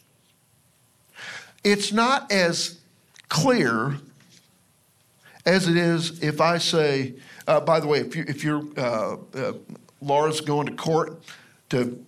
it's 1.62 1.92
not 1.92 2.30
as 2.30 2.78
clear 3.28 3.96
as 5.46 5.66
it 5.66 5.76
is 5.76 6.22
if 6.22 6.40
I 6.40 6.58
say. 6.58 7.14
Uh, 7.46 7.60
by 7.60 7.80
the 7.80 7.86
way, 7.86 8.00
if 8.00 8.14
you 8.16 8.24
if 8.28 8.44
you're 8.44 8.64
uh, 8.76 9.16
uh, 9.34 9.52
Laura's 10.00 10.40
going 10.40 10.66
to 10.66 10.74
court 10.74 11.22
to 11.70 12.04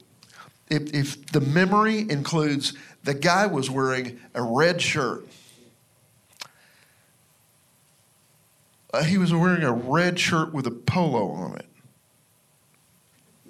if, 0.68 0.92
if 0.94 1.26
the 1.26 1.40
memory 1.40 2.00
includes 2.10 2.74
the 3.04 3.14
guy 3.14 3.46
was 3.46 3.70
wearing 3.70 4.18
a 4.34 4.42
red 4.42 4.82
shirt 4.82 5.26
Uh, 8.96 9.02
he 9.02 9.18
was 9.18 9.30
wearing 9.34 9.62
a 9.62 9.72
red 9.72 10.18
shirt 10.18 10.54
with 10.54 10.66
a 10.66 10.70
polo 10.70 11.30
on 11.30 11.56
it. 11.56 11.65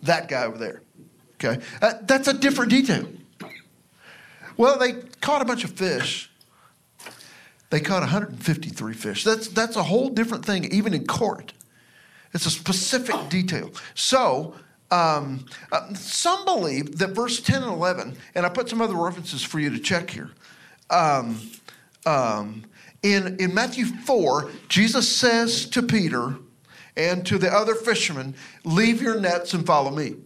That 0.07 0.29
guy 0.29 0.45
over 0.45 0.59
there. 0.59 0.83
Okay. 1.35 1.63
Uh, 1.83 1.95
that's 2.03 2.29
a 2.29 2.33
different 2.33 2.71
detail. 2.71 3.07
Well, 4.57 4.79
they 4.79 4.93
caught 5.21 5.43
a 5.43 5.45
bunch 5.45 5.65
of 5.65 5.73
fish. 5.73 6.31
They 7.71 7.81
caught 7.81 8.01
153 8.01 8.95
fish. 8.95 9.25
That's, 9.25 9.49
that's 9.49 9.77
a 9.77 9.83
whole 9.83 10.09
different 10.09 10.45
thing, 10.45 10.73
even 10.73 10.95
in 10.95 11.07
court. 11.07 11.53
It's 12.33 12.47
a 12.47 12.51
specific 12.51 13.29
detail. 13.29 13.71
So, 13.95 14.55
um, 14.91 15.47
uh, 15.73 15.93
some 15.95 16.45
believe 16.45 16.99
that 16.99 17.11
verse 17.11 17.41
10 17.41 17.63
and 17.63 17.73
11, 17.73 18.17
and 18.35 18.47
I 18.47 18.49
put 18.49 18.69
some 18.69 18.81
other 18.81 18.95
references 18.95 19.43
for 19.43 19.59
you 19.59 19.71
to 19.71 19.79
check 19.79 20.11
here. 20.11 20.31
Um, 20.91 21.41
um, 22.07 22.65
in, 23.03 23.37
in 23.41 23.53
Matthew 23.53 23.87
4, 23.87 24.51
Jesus 24.69 25.15
says 25.15 25.67
to 25.71 25.83
Peter 25.83 26.37
and 26.97 27.27
to 27.27 27.39
the 27.39 27.53
other 27.53 27.75
fishermen, 27.75 28.35
Leave 28.65 29.03
your 29.03 29.21
nets 29.21 29.55
and 29.55 29.67
follow 29.67 29.91
me. 29.91 30.17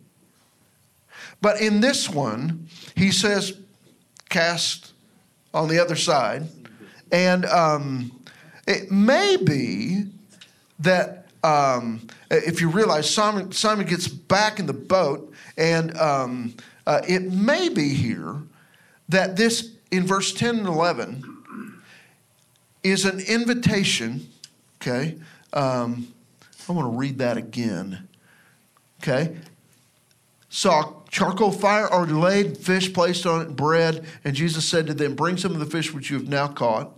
But 1.41 1.61
in 1.61 1.81
this 1.81 2.09
one, 2.09 2.69
he 2.97 3.11
says, 3.11 3.59
Cast 4.29 4.93
on 5.53 5.69
the 5.69 5.79
other 5.79 5.97
side. 5.97 6.45
And 7.13 7.45
um, 7.47 8.13
it 8.67 8.91
may 8.91 9.37
be 9.37 10.05
that 10.79 11.27
um, 11.43 12.07
if 12.31 12.61
you 12.61 12.69
realize 12.69 13.13
Simon, 13.13 13.53
Simon 13.53 13.87
gets 13.87 14.07
back 14.07 14.59
in 14.59 14.67
the 14.67 14.73
boat, 14.73 15.33
and 15.57 15.97
um, 15.99 16.55
uh, 16.87 17.01
it 17.09 17.33
may 17.33 17.69
be 17.69 17.95
here 17.95 18.37
that 19.09 19.37
this, 19.37 19.73
in 19.91 20.07
verse 20.07 20.33
10 20.33 20.59
and 20.59 20.69
11, 20.69 21.25
is 22.83 23.05
an 23.05 23.21
invitation, 23.21 24.29
okay? 24.81 25.17
Um, 25.53 26.09
I 26.71 26.73
want 26.73 26.93
to 26.93 26.97
read 26.97 27.19
that 27.19 27.37
again, 27.37 28.09
okay? 29.03 29.37
Saw 30.51 30.93
charcoal 31.11 31.51
fire 31.51 31.89
already 31.89 32.13
laid, 32.13 32.57
fish 32.59 32.93
placed 32.93 33.27
on 33.27 33.43
it, 33.43 33.57
bread, 33.57 34.07
and 34.23 34.37
Jesus 34.37 34.69
said 34.69 34.87
to 34.87 34.95
them, 34.95 35.17
Bring 35.17 35.37
some 35.37 35.51
of 35.51 35.59
the 35.59 35.67
fish 35.67 35.93
which 35.93 36.11
you 36.11 36.19
have 36.19 36.29
now 36.29 36.47
caught. 36.47 36.97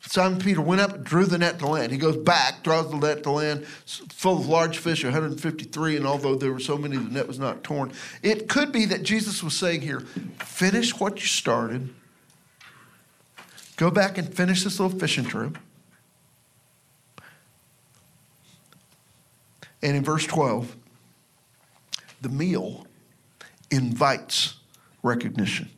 Simon 0.00 0.40
Peter 0.40 0.60
went 0.60 0.80
up, 0.80 1.04
drew 1.04 1.26
the 1.26 1.38
net 1.38 1.60
to 1.60 1.68
land. 1.68 1.92
He 1.92 1.98
goes 1.98 2.16
back, 2.16 2.64
draws 2.64 2.90
the 2.90 2.96
net 2.96 3.22
to 3.22 3.30
land, 3.30 3.64
full 3.86 4.38
of 4.38 4.48
large 4.48 4.78
fish, 4.78 5.04
153, 5.04 5.96
and 5.96 6.04
although 6.04 6.34
there 6.34 6.52
were 6.52 6.58
so 6.58 6.76
many, 6.76 6.96
the 6.96 7.08
net 7.08 7.28
was 7.28 7.38
not 7.38 7.62
torn. 7.62 7.92
It 8.20 8.48
could 8.48 8.72
be 8.72 8.84
that 8.86 9.04
Jesus 9.04 9.44
was 9.44 9.56
saying 9.56 9.82
here, 9.82 10.00
finish 10.40 10.98
what 10.98 11.20
you 11.20 11.26
started, 11.28 11.94
go 13.76 13.92
back 13.92 14.18
and 14.18 14.34
finish 14.34 14.64
this 14.64 14.80
little 14.80 14.98
fishing 14.98 15.24
trip. 15.24 15.56
And 19.82 19.96
in 19.96 20.04
verse 20.04 20.26
12, 20.26 20.76
the 22.20 22.28
meal 22.28 22.86
invites 23.70 24.54
recognition. 25.02 25.68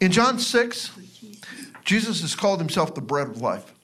In 0.00 0.12
John 0.12 0.38
6, 0.38 0.92
Jesus 1.84 2.20
has 2.22 2.34
called 2.34 2.60
himself 2.60 2.94
the 2.94 3.00
bread 3.00 3.28
of 3.28 3.40
life. 3.40 3.74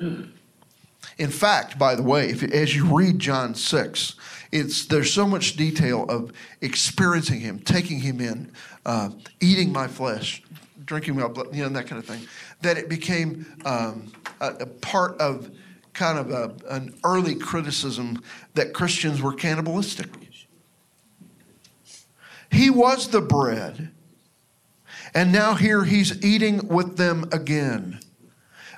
In 0.00 1.30
fact, 1.30 1.78
by 1.78 1.94
the 1.94 2.02
way, 2.02 2.28
if, 2.28 2.42
as 2.42 2.74
you 2.74 2.84
read 2.94 3.18
John 3.18 3.54
6, 3.54 4.14
it's, 4.52 4.86
there's 4.86 5.12
so 5.12 5.26
much 5.26 5.56
detail 5.56 6.04
of 6.08 6.32
experiencing 6.60 7.40
him, 7.40 7.58
taking 7.60 8.00
him 8.00 8.20
in, 8.20 8.52
uh, 8.84 9.10
eating 9.40 9.72
my 9.72 9.86
flesh, 9.86 10.42
drinking 10.84 11.16
my 11.16 11.26
blood, 11.28 11.54
you 11.54 11.62
know, 11.62 11.68
that 11.70 11.86
kind 11.86 11.98
of 11.98 12.06
thing, 12.06 12.26
that 12.60 12.76
it 12.76 12.88
became 12.88 13.46
um, 13.64 14.12
a, 14.40 14.48
a, 14.60 14.66
part 14.66 15.18
of 15.18 15.50
kind 15.96 16.18
of 16.18 16.30
a, 16.30 16.54
an 16.68 16.94
early 17.02 17.34
criticism 17.34 18.22
that 18.54 18.72
Christians 18.72 19.20
were 19.20 19.32
cannibalistic. 19.32 20.08
He 22.52 22.70
was 22.70 23.08
the 23.08 23.20
bread 23.20 23.90
and 25.16 25.32
now 25.32 25.54
here 25.54 25.82
he's 25.82 26.22
eating 26.22 26.68
with 26.68 26.98
them 26.98 27.24
again, 27.32 28.00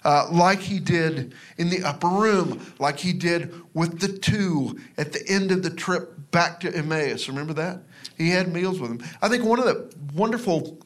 uh, 0.05 0.29
like 0.31 0.61
he 0.61 0.79
did 0.79 1.35
in 1.57 1.69
the 1.69 1.83
upper 1.83 2.07
room, 2.07 2.65
like 2.79 3.01
he 3.01 3.13
did 3.13 3.61
with 3.75 3.99
the 3.99 4.07
two 4.07 4.79
at 4.97 5.13
the 5.13 5.21
end 5.29 5.51
of 5.51 5.65
the 5.65 5.71
trip 5.71 6.31
back 6.31 6.61
to 6.61 6.73
Emmaus. 6.73 7.29
Remember 7.29 7.55
that? 7.55 7.81
He 8.17 8.31
had 8.31 8.53
meals 8.53 8.79
with 8.79 8.91
them. 8.99 9.09
I 9.21 9.29
think 9.29 9.45
one 9.45 9.59
of 9.59 9.65
the 9.65 9.93
wonderful 10.15 10.79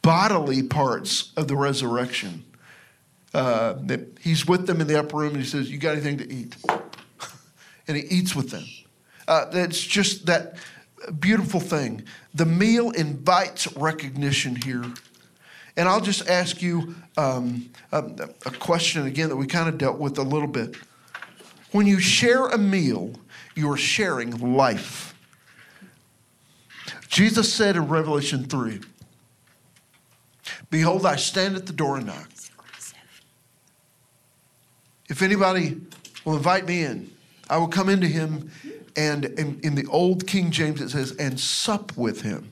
bodily 0.00 0.62
parts 0.62 1.32
of 1.36 1.46
the 1.46 1.56
resurrection. 1.56 2.42
Uh, 3.36 3.74
that 3.82 4.00
he's 4.22 4.46
with 4.46 4.66
them 4.66 4.80
in 4.80 4.86
the 4.86 4.98
upper 4.98 5.18
room 5.18 5.34
and 5.34 5.42
he 5.42 5.46
says, 5.46 5.70
You 5.70 5.76
got 5.76 5.92
anything 5.92 6.16
to 6.16 6.32
eat? 6.32 6.56
and 7.86 7.94
he 7.94 8.02
eats 8.04 8.34
with 8.34 8.48
them. 8.48 8.64
Uh, 9.28 9.44
it's 9.52 9.78
just 9.78 10.24
that 10.24 10.56
beautiful 11.20 11.60
thing. 11.60 12.02
The 12.32 12.46
meal 12.46 12.92
invites 12.92 13.70
recognition 13.76 14.56
here. 14.56 14.84
And 15.76 15.86
I'll 15.86 16.00
just 16.00 16.26
ask 16.30 16.62
you 16.62 16.94
um, 17.18 17.68
a, 17.92 17.98
a 18.46 18.50
question 18.52 19.06
again 19.06 19.28
that 19.28 19.36
we 19.36 19.46
kind 19.46 19.68
of 19.68 19.76
dealt 19.76 19.98
with 19.98 20.16
a 20.16 20.22
little 20.22 20.48
bit. 20.48 20.74
When 21.72 21.86
you 21.86 22.00
share 22.00 22.46
a 22.46 22.56
meal, 22.56 23.12
you 23.54 23.70
are 23.70 23.76
sharing 23.76 24.54
life. 24.56 25.14
Jesus 27.06 27.52
said 27.52 27.76
in 27.76 27.86
Revelation 27.86 28.44
3 28.44 28.80
Behold, 30.70 31.04
I 31.04 31.16
stand 31.16 31.54
at 31.54 31.66
the 31.66 31.74
door 31.74 31.98
and 31.98 32.06
knock. 32.06 32.30
If 35.08 35.22
anybody 35.22 35.80
will 36.24 36.36
invite 36.36 36.66
me 36.66 36.82
in, 36.82 37.10
I 37.48 37.58
will 37.58 37.68
come 37.68 37.88
into 37.88 38.06
him, 38.06 38.50
and 38.96 39.24
in, 39.24 39.60
in 39.62 39.74
the 39.74 39.86
old 39.86 40.26
King 40.26 40.50
James 40.50 40.80
it 40.80 40.90
says, 40.90 41.12
and 41.12 41.38
sup 41.38 41.96
with 41.96 42.22
him. 42.22 42.50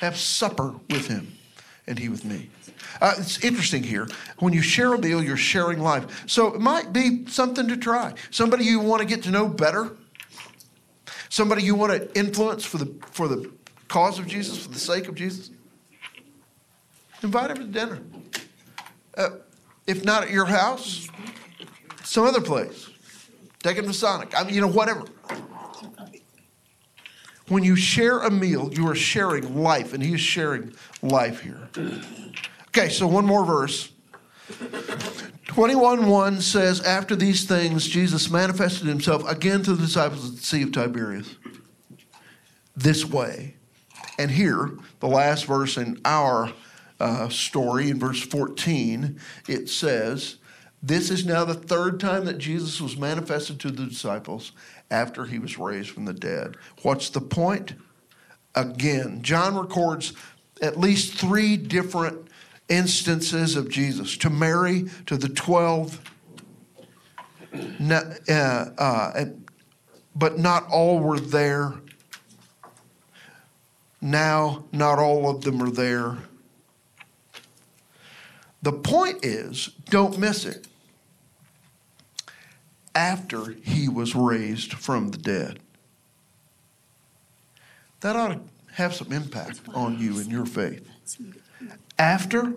Have 0.00 0.16
supper 0.16 0.74
with 0.90 1.06
him, 1.06 1.32
and 1.86 1.98
he 1.98 2.08
with 2.08 2.24
me. 2.24 2.50
Uh, 3.00 3.14
it's 3.16 3.42
interesting 3.42 3.82
here. 3.82 4.08
When 4.38 4.52
you 4.52 4.62
share 4.62 4.92
a 4.92 4.98
meal, 4.98 5.22
you're 5.22 5.36
sharing 5.36 5.80
life. 5.80 6.24
So 6.28 6.54
it 6.54 6.60
might 6.60 6.92
be 6.92 7.26
something 7.26 7.68
to 7.68 7.76
try. 7.76 8.14
Somebody 8.30 8.64
you 8.64 8.80
want 8.80 9.00
to 9.00 9.06
get 9.06 9.22
to 9.24 9.30
know 9.30 9.48
better. 9.48 9.96
Somebody 11.28 11.62
you 11.62 11.74
want 11.74 11.92
to 11.92 12.18
influence 12.18 12.64
for 12.64 12.78
the 12.78 12.92
for 13.10 13.28
the 13.28 13.50
cause 13.88 14.18
of 14.18 14.26
Jesus, 14.26 14.58
for 14.58 14.70
the 14.70 14.78
sake 14.78 15.08
of 15.08 15.14
Jesus. 15.14 15.50
Invite 17.22 17.50
him 17.52 17.56
to 17.58 17.64
dinner. 17.64 18.00
Uh, 19.16 19.30
if 19.86 20.04
not 20.04 20.24
at 20.24 20.30
your 20.30 20.46
house, 20.46 21.08
some 22.04 22.26
other 22.26 22.40
place. 22.40 22.88
Take 23.62 23.76
him 23.76 23.86
to 23.86 23.94
Sonic. 23.94 24.38
I 24.38 24.44
mean, 24.44 24.54
you 24.54 24.60
know, 24.60 24.68
whatever. 24.68 25.04
When 27.48 27.64
you 27.64 27.76
share 27.76 28.20
a 28.20 28.30
meal, 28.30 28.72
you 28.72 28.88
are 28.88 28.94
sharing 28.94 29.62
life, 29.62 29.92
and 29.92 30.02
he 30.02 30.14
is 30.14 30.20
sharing 30.20 30.74
life 31.02 31.40
here. 31.40 31.68
Okay, 32.68 32.88
so 32.88 33.06
one 33.06 33.26
more 33.26 33.44
verse. 33.44 33.90
21 35.46 36.06
1 36.06 36.40
says, 36.40 36.80
After 36.80 37.14
these 37.14 37.44
things, 37.44 37.86
Jesus 37.86 38.30
manifested 38.30 38.86
himself 38.86 39.28
again 39.28 39.62
to 39.64 39.74
the 39.74 39.82
disciples 39.82 40.30
at 40.30 40.36
the 40.36 40.42
Sea 40.42 40.62
of 40.62 40.72
Tiberias. 40.72 41.36
This 42.74 43.04
way. 43.04 43.56
And 44.18 44.30
here, 44.30 44.70
the 45.00 45.08
last 45.08 45.44
verse 45.44 45.76
in 45.76 46.00
our 46.04 46.52
uh, 47.00 47.28
story, 47.28 47.90
in 47.90 47.98
verse 47.98 48.22
14, 48.22 49.18
it 49.48 49.68
says, 49.68 50.36
This 50.82 51.10
is 51.10 51.26
now 51.26 51.44
the 51.44 51.54
third 51.54 52.00
time 52.00 52.24
that 52.26 52.38
Jesus 52.38 52.80
was 52.80 52.96
manifested 52.96 53.58
to 53.60 53.70
the 53.70 53.86
disciples 53.86 54.52
after 54.90 55.24
he 55.24 55.38
was 55.38 55.58
raised 55.58 55.90
from 55.90 56.04
the 56.04 56.12
dead. 56.12 56.56
What's 56.82 57.10
the 57.10 57.20
point? 57.20 57.74
Again, 58.54 59.22
John 59.22 59.56
records 59.56 60.12
at 60.60 60.78
least 60.78 61.14
three 61.14 61.56
different 61.56 62.28
instances 62.68 63.56
of 63.56 63.68
Jesus 63.68 64.16
to 64.18 64.30
Mary, 64.30 64.88
to 65.06 65.16
the 65.16 65.28
12, 65.28 66.00
uh, 67.90 67.94
uh, 68.30 69.24
but 70.14 70.38
not 70.38 70.68
all 70.70 70.98
were 70.98 71.20
there. 71.20 71.74
Now, 74.00 74.64
not 74.72 74.98
all 74.98 75.30
of 75.30 75.42
them 75.42 75.62
are 75.62 75.70
there. 75.70 76.18
The 78.62 78.72
point 78.72 79.24
is, 79.24 79.70
don't 79.90 80.18
miss 80.18 80.44
it. 80.44 80.68
After 82.94 83.56
he 83.62 83.88
was 83.88 84.14
raised 84.14 84.74
from 84.74 85.10
the 85.10 85.18
dead, 85.18 85.58
that 88.00 88.16
ought 88.16 88.28
to 88.28 88.40
have 88.74 88.94
some 88.94 89.12
impact 89.12 89.60
on 89.74 89.98
you 89.98 90.18
and 90.18 90.30
your 90.30 90.46
faith. 90.46 90.86
After, 91.98 92.52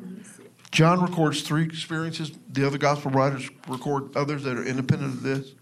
John 0.72 1.02
records 1.02 1.42
three 1.42 1.64
experiences, 1.64 2.32
the 2.52 2.66
other 2.66 2.78
gospel 2.78 3.12
writers 3.12 3.50
record 3.68 4.16
others 4.16 4.44
that 4.44 4.58
are 4.58 4.64
independent 4.64 5.14
of 5.14 5.24
this. 5.24 5.54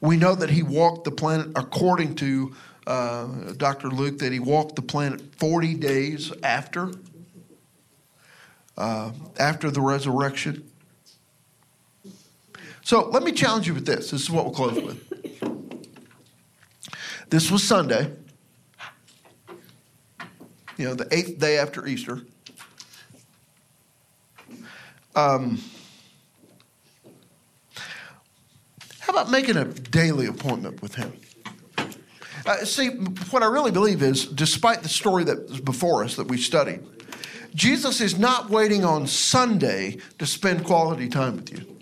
We 0.00 0.16
know 0.16 0.34
that 0.34 0.50
he 0.50 0.62
walked 0.62 1.04
the 1.04 1.10
planet 1.10 1.48
according 1.54 2.16
to 2.16 2.54
uh, 2.86 3.26
Dr. 3.56 3.88
Luke, 3.88 4.18
that 4.18 4.32
he 4.32 4.38
walked 4.38 4.76
the 4.76 4.82
planet 4.82 5.20
40 5.38 5.74
days 5.74 6.32
after 6.42 6.92
uh, 8.76 9.12
after 9.38 9.70
the 9.70 9.80
resurrection. 9.80 10.70
So 12.82 13.08
let 13.08 13.22
me 13.22 13.32
challenge 13.32 13.66
you 13.66 13.74
with 13.74 13.86
this. 13.86 14.10
This 14.10 14.22
is 14.22 14.30
what 14.30 14.44
we'll 14.44 14.54
close 14.54 14.80
with. 14.80 15.02
This 17.28 17.50
was 17.50 17.64
Sunday, 17.64 18.12
you 20.76 20.84
know, 20.84 20.94
the 20.94 21.12
eighth 21.12 21.40
day 21.40 21.58
after 21.58 21.84
Easter. 21.86 22.20
Um, 25.16 25.60
how 29.00 29.12
about 29.12 29.30
making 29.30 29.56
a 29.56 29.64
daily 29.64 30.26
appointment 30.26 30.80
with 30.82 30.94
him? 30.94 31.12
Uh, 32.46 32.64
see, 32.64 32.90
what 33.30 33.42
I 33.42 33.46
really 33.46 33.72
believe 33.72 34.02
is, 34.02 34.26
despite 34.26 34.84
the 34.84 34.88
story 34.88 35.24
that 35.24 35.48
was 35.48 35.60
before 35.60 36.04
us 36.04 36.14
that 36.14 36.28
we 36.28 36.38
studied, 36.38 36.80
Jesus 37.56 38.02
is 38.02 38.18
not 38.18 38.50
waiting 38.50 38.84
on 38.84 39.06
Sunday 39.06 39.96
to 40.18 40.26
spend 40.26 40.64
quality 40.64 41.08
time 41.08 41.36
with 41.36 41.50
you. 41.50 41.76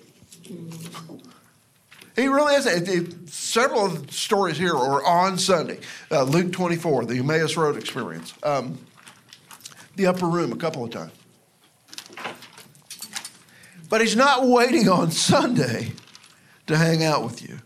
He 2.14 2.28
really 2.28 2.54
is. 2.54 2.64
It, 2.64 2.88
it, 2.88 3.28
several 3.28 3.86
of 3.86 4.06
the 4.06 4.12
stories 4.12 4.56
here 4.56 4.74
are 4.74 5.04
on 5.04 5.36
Sunday. 5.36 5.80
Uh, 6.12 6.22
Luke 6.22 6.52
24, 6.52 7.06
the 7.06 7.18
Emmaus 7.18 7.56
Road 7.56 7.76
experience, 7.76 8.32
um, 8.44 8.78
the 9.96 10.06
upper 10.06 10.26
room 10.26 10.52
a 10.52 10.56
couple 10.56 10.84
of 10.84 10.92
times. 10.92 11.10
But 13.88 14.00
he's 14.00 14.14
not 14.14 14.46
waiting 14.46 14.88
on 14.88 15.10
Sunday 15.10 15.92
to 16.68 16.76
hang 16.76 17.02
out 17.02 17.24
with 17.24 17.42
you. 17.42 17.58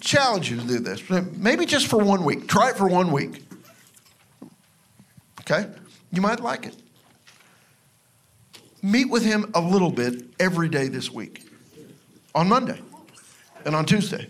Challenge 0.00 0.50
you 0.50 0.60
to 0.60 0.66
do 0.66 0.78
this. 0.80 1.02
Maybe 1.08 1.64
just 1.64 1.86
for 1.86 1.98
one 1.98 2.24
week. 2.24 2.46
Try 2.46 2.70
it 2.70 2.76
for 2.76 2.86
one 2.86 3.10
week. 3.10 3.42
Okay? 5.40 5.66
You 6.14 6.20
might 6.20 6.38
like 6.38 6.64
it. 6.64 6.76
Meet 8.82 9.10
with 9.10 9.24
him 9.24 9.50
a 9.54 9.60
little 9.60 9.90
bit 9.90 10.24
every 10.38 10.68
day 10.68 10.86
this 10.86 11.10
week. 11.10 11.50
On 12.34 12.48
Monday, 12.48 12.80
and 13.64 13.74
on 13.74 13.84
Tuesday, 13.84 14.28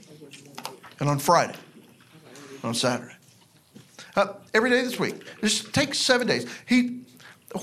and 1.01 1.09
on 1.09 1.18
Friday, 1.18 1.57
and 2.57 2.64
on 2.64 2.74
Saturday. 2.74 3.14
Uh, 4.16 4.28
every 4.55 4.70
day 4.70 4.82
this 4.82 4.99
week. 4.99 5.14
Just 5.41 5.74
take 5.74 5.95
seven 5.95 6.26
days. 6.26 6.47
He, 6.66 7.01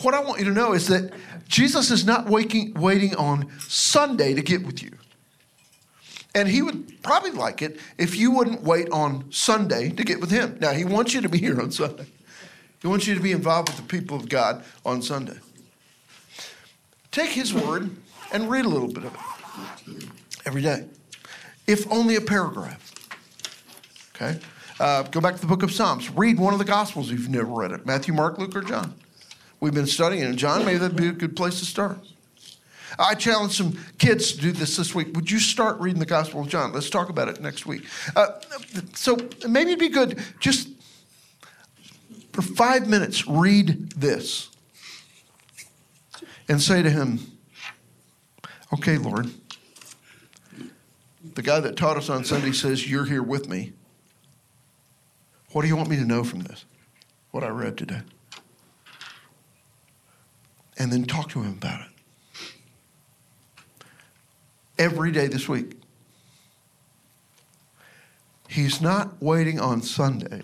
what 0.02 0.14
I 0.14 0.20
want 0.20 0.40
you 0.40 0.46
to 0.46 0.52
know 0.52 0.74
is 0.74 0.88
that 0.88 1.14
Jesus 1.48 1.90
is 1.90 2.06
not 2.06 2.28
waking, 2.28 2.74
waiting 2.74 3.16
on 3.16 3.52
Sunday 3.60 4.34
to 4.34 4.42
get 4.42 4.66
with 4.66 4.84
you. 4.84 4.92
And 6.36 6.48
he 6.48 6.62
would 6.62 7.02
probably 7.04 7.32
like 7.32 7.62
it 7.62 7.80
if 7.98 8.16
you 8.16 8.32
wouldn't 8.32 8.64
wait 8.64 8.90
on 8.92 9.32
Sunday 9.32 9.90
to 9.90 10.04
get 10.04 10.22
with 10.22 10.32
him. 10.32 10.58
Now, 10.62 10.72
he 10.72 10.86
wants 10.86 11.14
you 11.14 11.22
to 11.22 11.30
be 11.30 11.38
here 11.38 11.60
on 11.60 11.72
Sunday. 11.72 12.06
He 12.82 12.88
wants 12.88 13.08
you 13.08 13.16
to 13.16 13.22
be 13.22 13.32
involved 13.32 13.70
with 13.70 13.78
the 13.78 13.84
people 13.84 14.18
of 14.18 14.28
God 14.28 14.64
on 14.86 15.02
Sunday. 15.02 15.38
Take 17.12 17.30
his 17.30 17.54
word 17.54 17.96
and 18.32 18.50
read 18.50 18.66
a 18.66 18.70
little 18.70 18.88
bit 18.88 19.04
of 19.04 19.14
it 19.14 20.08
every 20.46 20.62
day, 20.62 20.86
if 21.68 21.90
only 21.92 22.16
a 22.16 22.22
paragraph. 22.22 22.94
Okay? 24.16 24.40
Uh, 24.80 25.04
go 25.04 25.22
back 25.22 25.36
to 25.36 25.42
the 25.42 25.48
book 25.48 25.62
of 25.62 25.72
Psalms. 25.72 26.10
Read 26.10 26.40
one 26.40 26.54
of 26.54 26.60
the 26.60 26.66
Gospels 26.66 27.12
if 27.12 27.20
you've 27.20 27.30
never 27.30 27.52
read 27.52 27.72
it 27.72 27.86
Matthew, 27.86 28.14
Mark, 28.14 28.40
Luke, 28.40 28.56
or 28.56 28.62
John. 28.62 28.96
We've 29.60 29.74
been 29.74 29.86
studying. 29.86 30.36
John, 30.38 30.66
maybe 30.66 30.80
that'd 30.80 30.98
be 30.98 31.08
a 31.08 31.12
good 31.12 31.36
place 31.36 31.60
to 31.60 31.66
start. 31.66 32.00
I 32.98 33.14
challenge 33.14 33.56
some 33.56 33.78
kids 34.00 34.34
to 34.34 34.42
do 34.42 34.52
this 34.52 34.76
this 34.76 34.96
week. 34.96 35.16
Would 35.16 35.30
you 35.30 35.40
start 35.40 35.80
reading 35.80 36.00
the 36.00 36.06
Gospel 36.06 36.42
of 36.42 36.50
John? 36.50 36.74
Let's 36.74 36.90
talk 36.90 37.10
about 37.10 37.28
it 37.28 37.42
next 37.42 37.66
week. 37.66 37.86
Uh, 38.16 38.40
so 38.96 39.18
maybe 39.48 39.72
it'd 39.72 39.80
be 39.80 39.90
good 39.90 40.20
just 40.40 40.68
for 42.32 42.42
five 42.42 42.88
minutes, 42.88 43.28
read 43.28 43.92
this 43.92 44.50
and 46.48 46.62
say 46.62 46.82
to 46.82 46.90
him, 46.90 47.20
Okay, 48.74 48.98
Lord, 48.98 49.30
the 51.34 51.42
guy 51.42 51.60
that 51.60 51.76
taught 51.76 51.98
us 51.98 52.10
on 52.10 52.24
Sunday 52.24 52.52
says, 52.52 52.90
You're 52.90 53.06
here 53.06 53.24
with 53.24 53.50
me. 53.50 53.74
What 55.52 55.64
do 55.64 55.68
you 55.68 55.76
want 55.76 55.90
me 55.90 55.98
to 55.98 56.06
know 56.06 56.24
from 56.24 56.42
this? 56.42 56.66
What 57.32 57.44
I 57.44 57.50
read 57.50 57.78
today. 57.78 58.02
And 60.78 60.92
then 60.92 61.04
talk 61.04 61.30
to 61.30 61.42
him 61.42 61.54
about 61.54 61.82
it. 61.82 61.88
Every 64.78 65.12
day 65.12 65.28
this 65.28 65.48
week. 65.48 65.78
He's 68.48 68.82
not 68.82 69.22
waiting 69.22 69.60
on 69.60 69.82
Sunday 69.82 70.44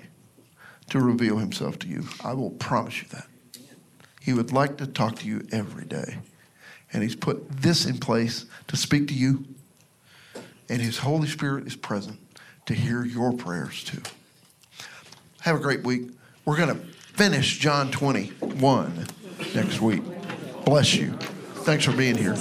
to 0.89 0.99
reveal 0.99 1.37
himself 1.37 1.79
to 1.79 1.87
you. 1.87 2.03
I 2.23 2.33
will 2.33 2.51
promise 2.51 3.01
you 3.01 3.07
that. 3.09 3.27
He 4.21 4.33
would 4.33 4.51
like 4.51 4.77
to 4.77 4.87
talk 4.87 5.17
to 5.19 5.27
you 5.27 5.47
every 5.51 5.85
day. 5.85 6.17
And 6.91 7.03
he's 7.03 7.15
put 7.15 7.49
this 7.49 7.85
in 7.85 7.97
place 7.97 8.45
to 8.67 8.77
speak 8.77 9.07
to 9.09 9.13
you. 9.13 9.45
And 10.69 10.81
his 10.81 10.97
Holy 10.99 11.27
Spirit 11.27 11.67
is 11.67 11.75
present 11.75 12.19
to 12.65 12.73
hear 12.73 13.05
your 13.05 13.31
prayers 13.33 13.83
too. 13.83 14.01
Have 15.41 15.55
a 15.55 15.59
great 15.59 15.83
week. 15.83 16.09
We're 16.45 16.57
going 16.57 16.75
to 16.75 16.85
finish 17.13 17.57
John 17.57 17.91
21 17.91 19.07
next 19.55 19.81
week. 19.81 20.03
Bless 20.65 20.93
you. 20.95 21.11
Thanks 21.63 21.85
for 21.85 21.93
being 21.93 22.17
here. 22.17 22.35